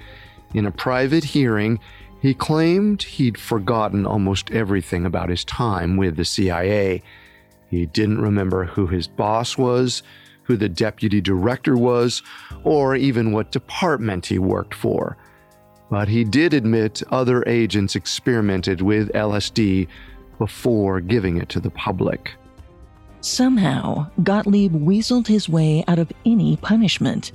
In 0.56 0.66
a 0.66 0.72
private 0.72 1.26
hearing, 1.26 1.80
he 2.20 2.34
claimed 2.34 3.04
he'd 3.04 3.38
forgotten 3.38 4.08
almost 4.08 4.50
everything 4.50 5.06
about 5.06 5.30
his 5.30 5.46
time 5.46 5.98
with 5.98 6.16
the 6.16 6.26
CIA. 6.26 7.04
He 7.70 7.86
didn't 7.86 8.22
remember 8.22 8.66
who 8.66 8.88
his 8.88 9.08
boss 9.08 9.56
was, 9.56 10.02
who 10.50 10.58
the 10.58 10.68
deputy 10.68 11.22
director 11.22 11.78
was, 11.78 12.24
or 12.64 12.96
even 12.96 13.32
what 13.32 13.52
department 13.52 14.26
he 14.26 14.40
worked 14.40 14.74
for. 14.74 15.16
But 15.92 16.08
he 16.08 16.24
did 16.24 16.56
admit 16.56 17.04
other 17.12 17.44
agents 17.46 17.96
experimented 17.96 18.82
with 18.82 19.14
LSD 19.14 19.88
before 20.40 21.02
giving 21.02 21.38
it 21.38 21.50
to 21.50 21.60
the 21.60 21.70
public. 21.70 22.32
Somehow, 23.22 24.10
Gottlieb 24.24 24.74
weaseled 24.74 25.28
his 25.28 25.48
way 25.48 25.84
out 25.88 26.00
of 26.00 26.12
any 26.26 26.58
punishment. 26.58 27.32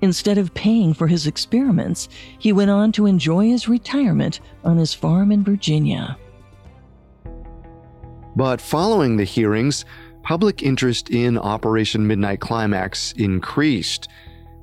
Instead 0.00 0.38
of 0.38 0.54
paying 0.54 0.94
for 0.94 1.08
his 1.08 1.26
experiments, 1.26 2.08
he 2.38 2.54
went 2.54 2.70
on 2.70 2.90
to 2.92 3.04
enjoy 3.04 3.48
his 3.48 3.68
retirement 3.68 4.40
on 4.64 4.78
his 4.78 4.94
farm 4.94 5.30
in 5.30 5.44
Virginia. 5.44 6.16
But 8.34 8.62
following 8.62 9.16
the 9.18 9.24
hearings, 9.24 9.84
public 10.26 10.60
interest 10.60 11.08
in 11.08 11.38
Operation 11.38 12.04
Midnight 12.04 12.40
Climax 12.40 13.12
increased. 13.12 14.08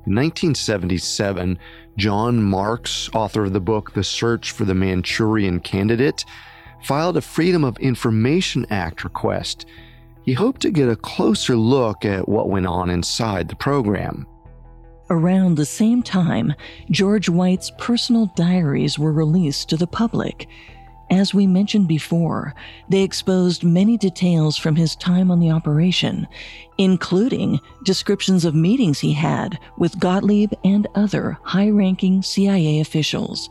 In 0.06 0.14
1977, 0.14 1.58
John 1.96 2.42
Marks, 2.42 3.08
author 3.14 3.44
of 3.44 3.54
the 3.54 3.60
book 3.60 3.94
The 3.94 4.04
Search 4.04 4.50
for 4.50 4.66
the 4.66 4.74
Manchurian 4.74 5.60
Candidate, 5.60 6.26
filed 6.82 7.16
a 7.16 7.22
Freedom 7.22 7.64
of 7.64 7.78
Information 7.78 8.66
Act 8.68 9.04
request. 9.04 9.64
He 10.22 10.34
hoped 10.34 10.60
to 10.62 10.70
get 10.70 10.90
a 10.90 10.96
closer 10.96 11.56
look 11.56 12.04
at 12.04 12.28
what 12.28 12.50
went 12.50 12.66
on 12.66 12.90
inside 12.90 13.48
the 13.48 13.56
program. 13.56 14.26
Around 15.08 15.54
the 15.54 15.64
same 15.64 16.02
time, 16.02 16.52
George 16.90 17.30
White's 17.30 17.70
personal 17.78 18.30
diaries 18.36 18.98
were 18.98 19.12
released 19.12 19.70
to 19.70 19.78
the 19.78 19.86
public 19.86 20.46
as 21.14 21.32
we 21.32 21.46
mentioned 21.46 21.86
before, 21.86 22.54
they 22.88 23.02
exposed 23.02 23.62
many 23.62 23.96
details 23.96 24.56
from 24.56 24.74
his 24.74 24.96
time 24.96 25.30
on 25.30 25.38
the 25.38 25.50
operation, 25.50 26.26
including 26.76 27.60
descriptions 27.84 28.44
of 28.44 28.54
meetings 28.54 28.98
he 28.98 29.12
had 29.12 29.58
with 29.78 29.98
Gottlieb 30.00 30.52
and 30.64 30.88
other 30.94 31.38
high 31.42 31.70
ranking 31.70 32.20
CIA 32.22 32.80
officials. 32.80 33.48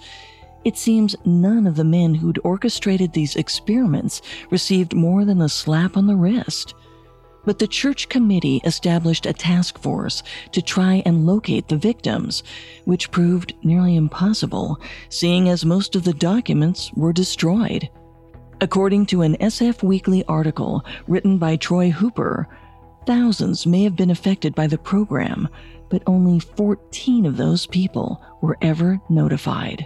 It 0.65 0.77
seems 0.77 1.15
none 1.25 1.65
of 1.65 1.75
the 1.75 1.83
men 1.83 2.15
who'd 2.15 2.39
orchestrated 2.43 3.13
these 3.13 3.35
experiments 3.35 4.21
received 4.49 4.93
more 4.93 5.25
than 5.25 5.41
a 5.41 5.49
slap 5.49 5.97
on 5.97 6.07
the 6.07 6.15
wrist. 6.15 6.73
But 7.45 7.59
the 7.59 7.67
church 7.67 8.09
committee 8.09 8.61
established 8.63 9.25
a 9.25 9.33
task 9.33 9.77
force 9.77 10.23
to 10.51 10.61
try 10.61 11.03
and 11.05 11.25
locate 11.25 11.67
the 11.67 11.77
victims, 11.77 12.43
which 12.85 13.11
proved 13.11 13.53
nearly 13.63 13.95
impossible, 13.95 14.79
seeing 15.09 15.49
as 15.49 15.65
most 15.65 15.95
of 15.95 16.03
the 16.03 16.13
documents 16.13 16.91
were 16.93 17.13
destroyed. 17.13 17.89
According 18.61 19.07
to 19.07 19.23
an 19.23 19.35
SF 19.37 19.83
Weekly 19.83 20.23
article 20.25 20.85
written 21.07 21.37
by 21.37 21.57
Troy 21.57 21.89
Hooper, 21.89 22.47
thousands 23.05 23.65
may 23.65 23.83
have 23.83 23.97
been 23.97 24.11
affected 24.11 24.55
by 24.55 24.67
the 24.67 24.77
program, 24.77 25.49
but 25.89 26.03
only 26.07 26.39
14 26.39 27.25
of 27.25 27.35
those 27.35 27.67
people 27.67 28.23
were 28.41 28.57
ever 28.61 29.01
notified. 29.09 29.85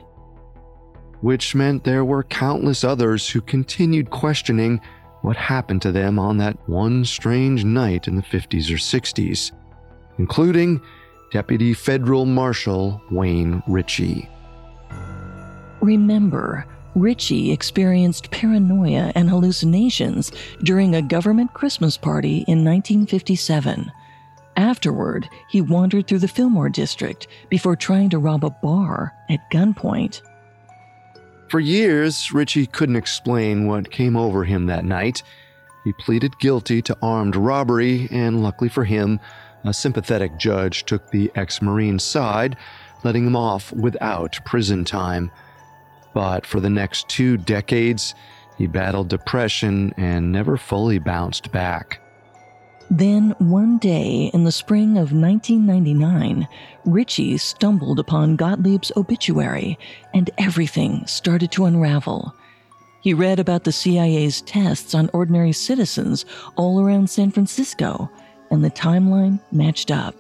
Which 1.22 1.56
meant 1.56 1.84
there 1.84 2.06
were 2.06 2.24
countless 2.24 2.84
others 2.84 3.28
who 3.28 3.42
continued 3.42 4.12
questioning 4.12 4.80
what 5.22 5.36
happened 5.36 5.82
to 5.82 5.92
them 5.92 6.20
on 6.20 6.38
that 6.38 6.58
one 6.68 7.06
strange 7.06 7.66
night 7.66 8.08
in 8.08 8.16
the 8.16 8.22
50s 8.22 8.70
or 8.72 8.76
60s, 8.76 9.52
including 10.18 10.82
Deputy 11.32 11.74
Federal 11.74 12.26
Marshal 12.26 13.02
Wayne 13.12 13.62
Ritchie. 13.68 14.30
Remember, 15.82 16.66
Ritchie 16.96 17.52
experienced 17.52 18.32
paranoia 18.32 19.12
and 19.14 19.30
hallucinations 19.30 20.32
during 20.64 20.96
a 20.96 21.02
government 21.02 21.54
Christmas 21.54 21.98
party 21.98 22.38
in 22.48 22.66
1957. 22.66 23.92
Afterward, 24.56 25.30
he 25.50 25.62
wandered 25.62 26.08
through 26.08 26.20
the 26.20 26.28
Fillmore 26.28 26.70
district 26.70 27.28
before 27.50 27.76
trying 27.76 28.10
to 28.10 28.18
rob 28.18 28.44
a 28.44 28.50
bar 28.50 29.14
at 29.30 29.52
gunpoint. 29.52 30.22
For 31.50 31.62
years, 31.62 32.34
Ritchie 32.34 32.68
couldn't 32.68 32.98
explain 32.98 33.68
what 33.68 33.90
came 33.90 34.18
over 34.18 34.44
him 34.44 34.66
that 34.66 34.84
night. 34.84 35.24
He 35.86 35.94
pleaded 35.94 36.38
guilty 36.40 36.82
to 36.82 36.98
armed 37.02 37.38
robbery, 37.38 38.10
and 38.12 38.44
luckily 38.44 38.70
for 38.70 38.84
him, 38.84 39.22
a 39.64 39.74
sympathetic 39.74 40.38
judge 40.38 40.84
took 40.84 41.10
the 41.10 41.32
ex 41.36 41.62
Marine's 41.62 42.04
side, 42.04 42.58
letting 43.06 43.26
him 43.26 43.36
off 43.36 43.72
without 43.72 44.38
prison 44.44 44.84
time. 44.84 45.32
But 46.14 46.46
for 46.46 46.60
the 46.60 46.70
next 46.70 47.08
two 47.08 47.38
decades, 47.38 48.14
he 48.58 48.68
battled 48.68 49.08
depression 49.08 49.94
and 49.96 50.32
never 50.32 50.58
fully 50.58 51.00
bounced 51.00 51.52
back. 51.54 52.02
Then, 52.90 53.36
one 53.40 53.80
day 53.80 54.32
in 54.34 54.46
the 54.46 54.52
spring 54.52 54.92
of 54.98 55.12
1999, 55.12 56.48
Ritchie 56.86 57.38
stumbled 57.38 58.00
upon 58.00 58.38
Gottlieb's 58.38 58.94
obituary 58.96 59.78
and 60.14 60.30
everything 60.38 61.06
started 61.06 61.52
to 61.52 61.66
unravel. 61.66 62.34
He 63.02 63.14
read 63.14 63.40
about 63.40 63.66
the 63.66 63.74
CIA's 63.74 64.42
tests 64.42 64.96
on 64.96 65.10
ordinary 65.12 65.52
citizens 65.52 66.26
all 66.56 66.80
around 66.80 67.10
San 67.10 67.32
Francisco, 67.32 68.10
and 68.52 68.64
the 68.64 68.72
timeline 68.72 69.42
matched 69.52 69.92
up. 69.92 70.16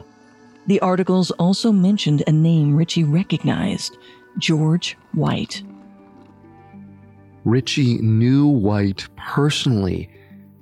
The 0.68 0.82
articles 0.82 1.32
also 1.32 1.72
mentioned 1.72 2.24
a 2.28 2.32
name 2.34 2.76
Ritchie 2.76 3.06
recognized 3.06 3.98
George 4.38 4.98
White. 5.14 5.64
Ritchie 7.46 8.00
knew 8.00 8.48
White 8.48 9.08
personally 9.16 10.10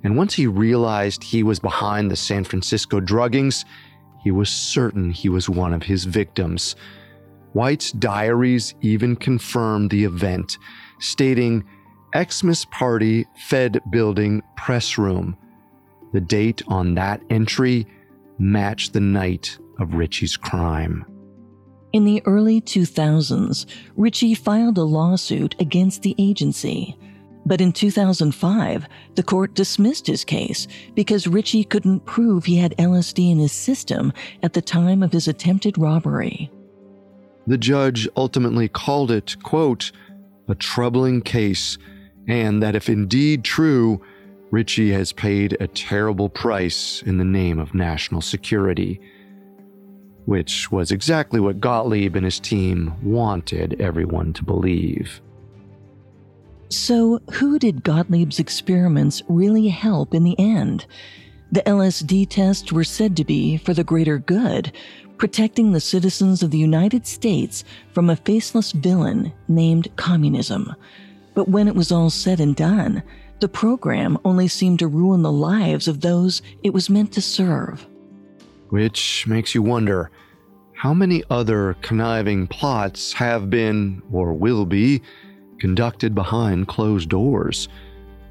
and 0.06 0.16
once 0.16 0.34
he 0.34 0.46
realized 0.46 1.24
he 1.24 1.42
was 1.42 1.58
behind 1.58 2.12
the 2.12 2.16
San 2.16 2.44
Francisco 2.44 3.00
druggings, 3.00 3.64
he 4.22 4.30
was 4.30 4.48
certain 4.48 5.10
he 5.10 5.28
was 5.28 5.48
one 5.48 5.72
of 5.72 5.82
his 5.82 6.04
victims. 6.04 6.76
White's 7.54 7.90
diaries 7.90 8.76
even 8.82 9.16
confirmed 9.16 9.90
the 9.90 10.04
event, 10.04 10.58
stating 11.00 11.64
Xmas 12.16 12.66
Party 12.66 13.26
Fed 13.48 13.80
Building 13.90 14.44
Press 14.56 14.96
Room. 14.96 15.36
The 16.12 16.20
date 16.20 16.62
on 16.68 16.94
that 16.94 17.20
entry 17.28 17.84
matched 18.38 18.92
the 18.92 19.00
night 19.00 19.58
of 19.80 19.94
Ritchie's 19.94 20.36
crime. 20.36 21.04
In 21.92 22.04
the 22.04 22.22
early 22.26 22.60
2000s, 22.60 23.66
Ritchie 23.96 24.34
filed 24.34 24.78
a 24.78 24.84
lawsuit 24.84 25.56
against 25.58 26.02
the 26.02 26.14
agency. 26.16 26.96
But 27.46 27.60
in 27.60 27.72
2005, 27.72 28.88
the 29.14 29.22
court 29.22 29.54
dismissed 29.54 30.08
his 30.08 30.24
case 30.24 30.66
because 30.94 31.28
Ritchie 31.28 31.64
couldn't 31.64 32.04
prove 32.04 32.44
he 32.44 32.56
had 32.56 32.76
LSD 32.76 33.30
in 33.30 33.38
his 33.38 33.52
system 33.52 34.12
at 34.42 34.52
the 34.52 34.60
time 34.60 35.02
of 35.02 35.12
his 35.12 35.28
attempted 35.28 35.78
robbery. 35.78 36.50
The 37.46 37.56
judge 37.56 38.08
ultimately 38.16 38.68
called 38.68 39.12
it, 39.12 39.36
quote, 39.44 39.92
a 40.48 40.56
troubling 40.56 41.22
case, 41.22 41.78
and 42.26 42.60
that 42.62 42.74
if 42.74 42.88
indeed 42.88 43.44
true, 43.44 44.00
Ritchie 44.50 44.92
has 44.92 45.12
paid 45.12 45.56
a 45.60 45.68
terrible 45.68 46.28
price 46.28 47.02
in 47.02 47.18
the 47.18 47.24
name 47.24 47.60
of 47.60 47.74
national 47.74 48.22
security. 48.22 49.00
Which 50.24 50.72
was 50.72 50.90
exactly 50.90 51.38
what 51.38 51.60
Gottlieb 51.60 52.16
and 52.16 52.24
his 52.24 52.40
team 52.40 52.94
wanted 53.04 53.80
everyone 53.80 54.32
to 54.32 54.44
believe. 54.44 55.20
So, 56.68 57.20
who 57.32 57.58
did 57.58 57.84
Gottlieb's 57.84 58.40
experiments 58.40 59.22
really 59.28 59.68
help 59.68 60.14
in 60.14 60.24
the 60.24 60.38
end? 60.38 60.86
The 61.52 61.62
LSD 61.62 62.28
tests 62.28 62.72
were 62.72 62.84
said 62.84 63.16
to 63.16 63.24
be 63.24 63.56
for 63.56 63.72
the 63.72 63.84
greater 63.84 64.18
good, 64.18 64.72
protecting 65.16 65.72
the 65.72 65.80
citizens 65.80 66.42
of 66.42 66.50
the 66.50 66.58
United 66.58 67.06
States 67.06 67.64
from 67.92 68.10
a 68.10 68.16
faceless 68.16 68.72
villain 68.72 69.32
named 69.46 69.88
communism. 69.96 70.74
But 71.34 71.48
when 71.48 71.68
it 71.68 71.76
was 71.76 71.92
all 71.92 72.10
said 72.10 72.40
and 72.40 72.56
done, 72.56 73.02
the 73.38 73.48
program 73.48 74.18
only 74.24 74.48
seemed 74.48 74.80
to 74.80 74.88
ruin 74.88 75.22
the 75.22 75.32
lives 75.32 75.86
of 75.86 76.00
those 76.00 76.42
it 76.62 76.72
was 76.72 76.90
meant 76.90 77.12
to 77.12 77.22
serve. 77.22 77.86
Which 78.70 79.26
makes 79.26 79.54
you 79.54 79.62
wonder 79.62 80.10
how 80.74 80.92
many 80.92 81.22
other 81.30 81.76
conniving 81.80 82.46
plots 82.48 83.12
have 83.12 83.48
been, 83.50 84.02
or 84.12 84.32
will 84.32 84.66
be, 84.66 85.00
conducted 85.58 86.14
behind 86.14 86.68
closed 86.68 87.08
doors? 87.08 87.68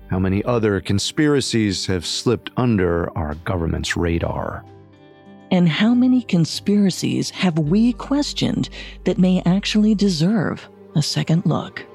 How 0.09 0.19
many 0.19 0.43
other 0.43 0.79
conspiracies 0.81 1.85
have 1.87 2.05
slipped 2.05 2.51
under 2.57 3.15
our 3.17 3.35
government's 3.45 3.97
radar? 3.97 4.63
And 5.51 5.69
how 5.69 5.93
many 5.93 6.21
conspiracies 6.21 7.29
have 7.29 7.57
we 7.57 7.93
questioned 7.93 8.69
that 9.03 9.17
may 9.17 9.41
actually 9.45 9.95
deserve 9.95 10.67
a 10.95 11.01
second 11.01 11.45
look? 11.45 11.85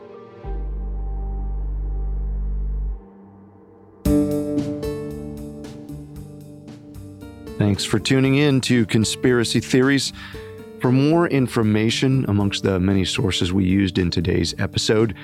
Thanks 7.59 7.85
for 7.85 7.99
tuning 7.99 8.37
in 8.37 8.63
to 8.63 8.87
Conspiracy 8.87 9.61
Theories. 9.61 10.15
For 10.81 10.91
more 10.91 11.29
information 11.29 12.25
amongst 12.27 12.63
the 12.63 12.81
many 12.81 13.05
sources 13.05 13.53
we 13.53 13.67
used 13.67 13.99
in 13.99 14.11
today's 14.11 14.55
episode, 14.59 15.15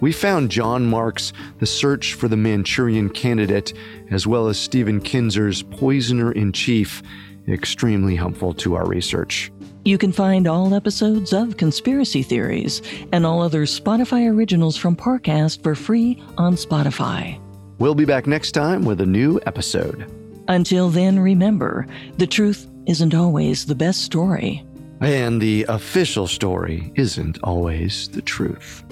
we 0.00 0.12
found 0.12 0.50
John 0.50 0.84
Mark's 0.84 1.32
The 1.58 1.64
Search 1.64 2.12
for 2.12 2.28
the 2.28 2.36
Manchurian 2.36 3.08
Candidate, 3.08 3.72
as 4.10 4.26
well 4.26 4.48
as 4.48 4.58
Stephen 4.58 5.00
Kinzer's 5.00 5.62
Poisoner 5.62 6.32
in 6.32 6.52
Chief, 6.52 7.02
extremely 7.48 8.14
helpful 8.14 8.52
to 8.54 8.74
our 8.74 8.86
research. 8.86 9.50
You 9.86 9.96
can 9.96 10.12
find 10.12 10.46
all 10.46 10.74
episodes 10.74 11.32
of 11.32 11.56
Conspiracy 11.56 12.22
Theories 12.22 12.82
and 13.10 13.24
all 13.24 13.40
other 13.40 13.64
Spotify 13.64 14.30
originals 14.30 14.76
from 14.76 14.96
Parcast 14.96 15.62
for 15.62 15.74
free 15.74 16.22
on 16.36 16.56
Spotify. 16.56 17.40
We'll 17.78 17.94
be 17.94 18.04
back 18.04 18.26
next 18.26 18.52
time 18.52 18.84
with 18.84 19.00
a 19.00 19.06
new 19.06 19.40
episode. 19.46 20.12
Until 20.48 20.90
then, 20.90 21.18
remember 21.18 21.86
the 22.18 22.26
truth 22.26 22.68
isn't 22.86 23.14
always 23.14 23.64
the 23.64 23.74
best 23.74 24.02
story. 24.02 24.62
And 25.00 25.40
the 25.40 25.66
official 25.68 26.26
story 26.26 26.90
isn't 26.94 27.38
always 27.44 28.08
the 28.08 28.22
truth. 28.22 28.82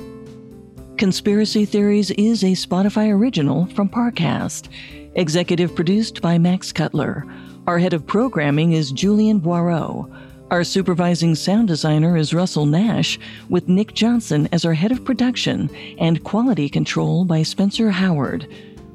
Conspiracy 0.99 1.65
Theories 1.65 2.11
is 2.13 2.45
a 2.45 2.53
Spotify 2.53 3.11
original 3.11 3.67
from 3.67 3.89
Parcast. 3.89 4.69
Executive 5.15 5.75
produced 5.75 6.21
by 6.21 6.39
Max 6.39 6.73
Cutler. 6.73 7.27
Our 7.67 7.79
head 7.79 7.95
of 7.95 8.07
programming 8.07 8.73
is 8.73 8.93
Julian 8.93 9.41
Boireau. 9.41 10.11
Our 10.51 10.63
supervising 10.63 11.35
sound 11.35 11.69
designer 11.69 12.17
is 12.17 12.35
Russell 12.35 12.67
Nash, 12.67 13.19
with 13.49 13.69
Nick 13.69 13.95
Johnson 13.95 14.47
as 14.53 14.65
our 14.65 14.75
head 14.75 14.93
of 14.93 15.05
production 15.05 15.71
and 15.99 16.23
quality 16.23 16.69
control 16.69 17.25
by 17.25 17.43
Spencer 17.43 17.91
Howard. 17.91 18.47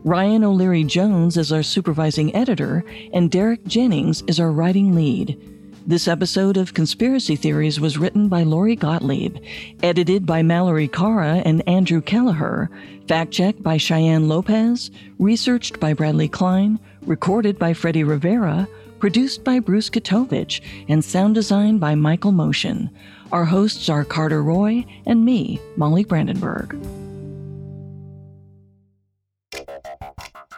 Ryan 0.04 0.44
O'Leary 0.44 0.84
Jones 0.84 1.38
is 1.38 1.52
our 1.52 1.64
supervising 1.64 2.34
editor, 2.36 2.86
and 3.14 3.32
Derek 3.32 3.66
Jennings 3.66 4.22
is 4.28 4.40
our 4.40 4.52
writing 4.52 4.94
lead. 4.94 5.59
This 5.90 6.08
episode 6.08 6.58
of 6.58 6.76
Conspiracy 6.76 7.36
Theories 7.36 7.80
was 7.80 7.98
written 7.98 8.28
by 8.28 8.44
Lori 8.44 8.76
Gottlieb, 8.76 9.38
edited 9.82 10.24
by 10.24 10.44
Mallory 10.44 10.88
Cara 10.88 11.42
and 11.44 11.68
Andrew 11.68 12.00
Kelleher, 12.00 12.70
fact 13.08 13.32
checked 13.32 13.64
by 13.64 13.78
Cheyenne 13.78 14.30
Lopez, 14.30 14.92
researched 15.18 15.80
by 15.80 15.96
Bradley 15.96 16.28
Klein, 16.28 16.80
recorded 17.08 17.58
by 17.58 17.74
Freddie 17.74 18.04
Rivera, 18.04 18.68
produced 19.00 19.44
by 19.44 19.58
Bruce 19.58 19.90
Katovich, 19.90 20.62
and 20.88 21.04
sound 21.04 21.34
designed 21.34 21.80
by 21.80 21.96
Michael 21.96 22.34
Motion. 22.34 22.92
Our 23.32 23.46
hosts 23.46 23.90
are 23.90 24.06
Carter 24.06 24.44
Roy 24.44 24.86
and 25.08 25.26
me, 25.26 25.60
Molly 25.76 26.04
Brandenburg. 26.04 26.78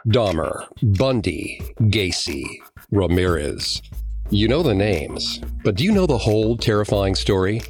Dahmer, 0.08 0.68
Bundy, 0.98 1.62
Gacy, 1.84 2.44
Ramirez. 2.92 3.82
You 4.34 4.48
know 4.48 4.64
the 4.64 4.74
names, 4.74 5.42
but 5.62 5.76
do 5.76 5.84
you 5.84 5.92
know 5.92 6.06
the 6.06 6.18
whole 6.18 6.56
terrifying 6.56 7.16
story? 7.16 7.62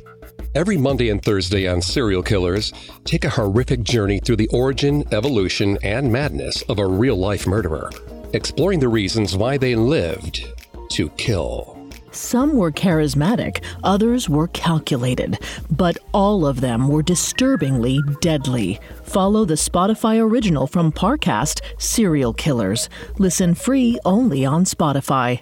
Every 0.54 0.78
Monday 0.78 1.10
and 1.10 1.20
Thursday 1.20 1.68
on 1.68 1.82
Serial 1.82 2.22
Killers, 2.22 2.72
take 3.04 3.26
a 3.26 3.32
horrific 3.32 3.82
journey 3.82 4.20
through 4.20 4.36
the 4.36 4.48
origin, 4.50 5.04
evolution, 5.12 5.80
and 5.82 6.12
madness 6.12 6.62
of 6.70 6.78
a 6.78 6.86
real 6.86 7.16
life 7.16 7.48
murderer, 7.48 7.90
exploring 8.34 8.80
the 8.80 8.90
reasons 8.90 9.36
why 9.36 9.58
they 9.58 9.74
lived 9.74 10.46
to 10.92 11.10
kill. 11.18 11.90
Some 12.12 12.56
were 12.56 12.72
charismatic, 12.72 13.64
others 13.84 14.30
were 14.30 14.50
calculated, 14.50 15.40
but 15.72 15.98
all 16.14 16.46
of 16.46 16.62
them 16.62 16.90
were 16.90 17.02
disturbingly 17.02 18.00
deadly. 18.22 18.80
Follow 19.02 19.46
the 19.46 19.56
Spotify 19.56 20.22
original 20.22 20.68
from 20.68 20.92
Parcast, 20.92 21.62
Serial 21.80 22.34
Killers. 22.34 22.88
Listen 23.18 23.56
free 23.56 23.98
only 24.06 24.46
on 24.46 24.66
Spotify. 24.66 25.42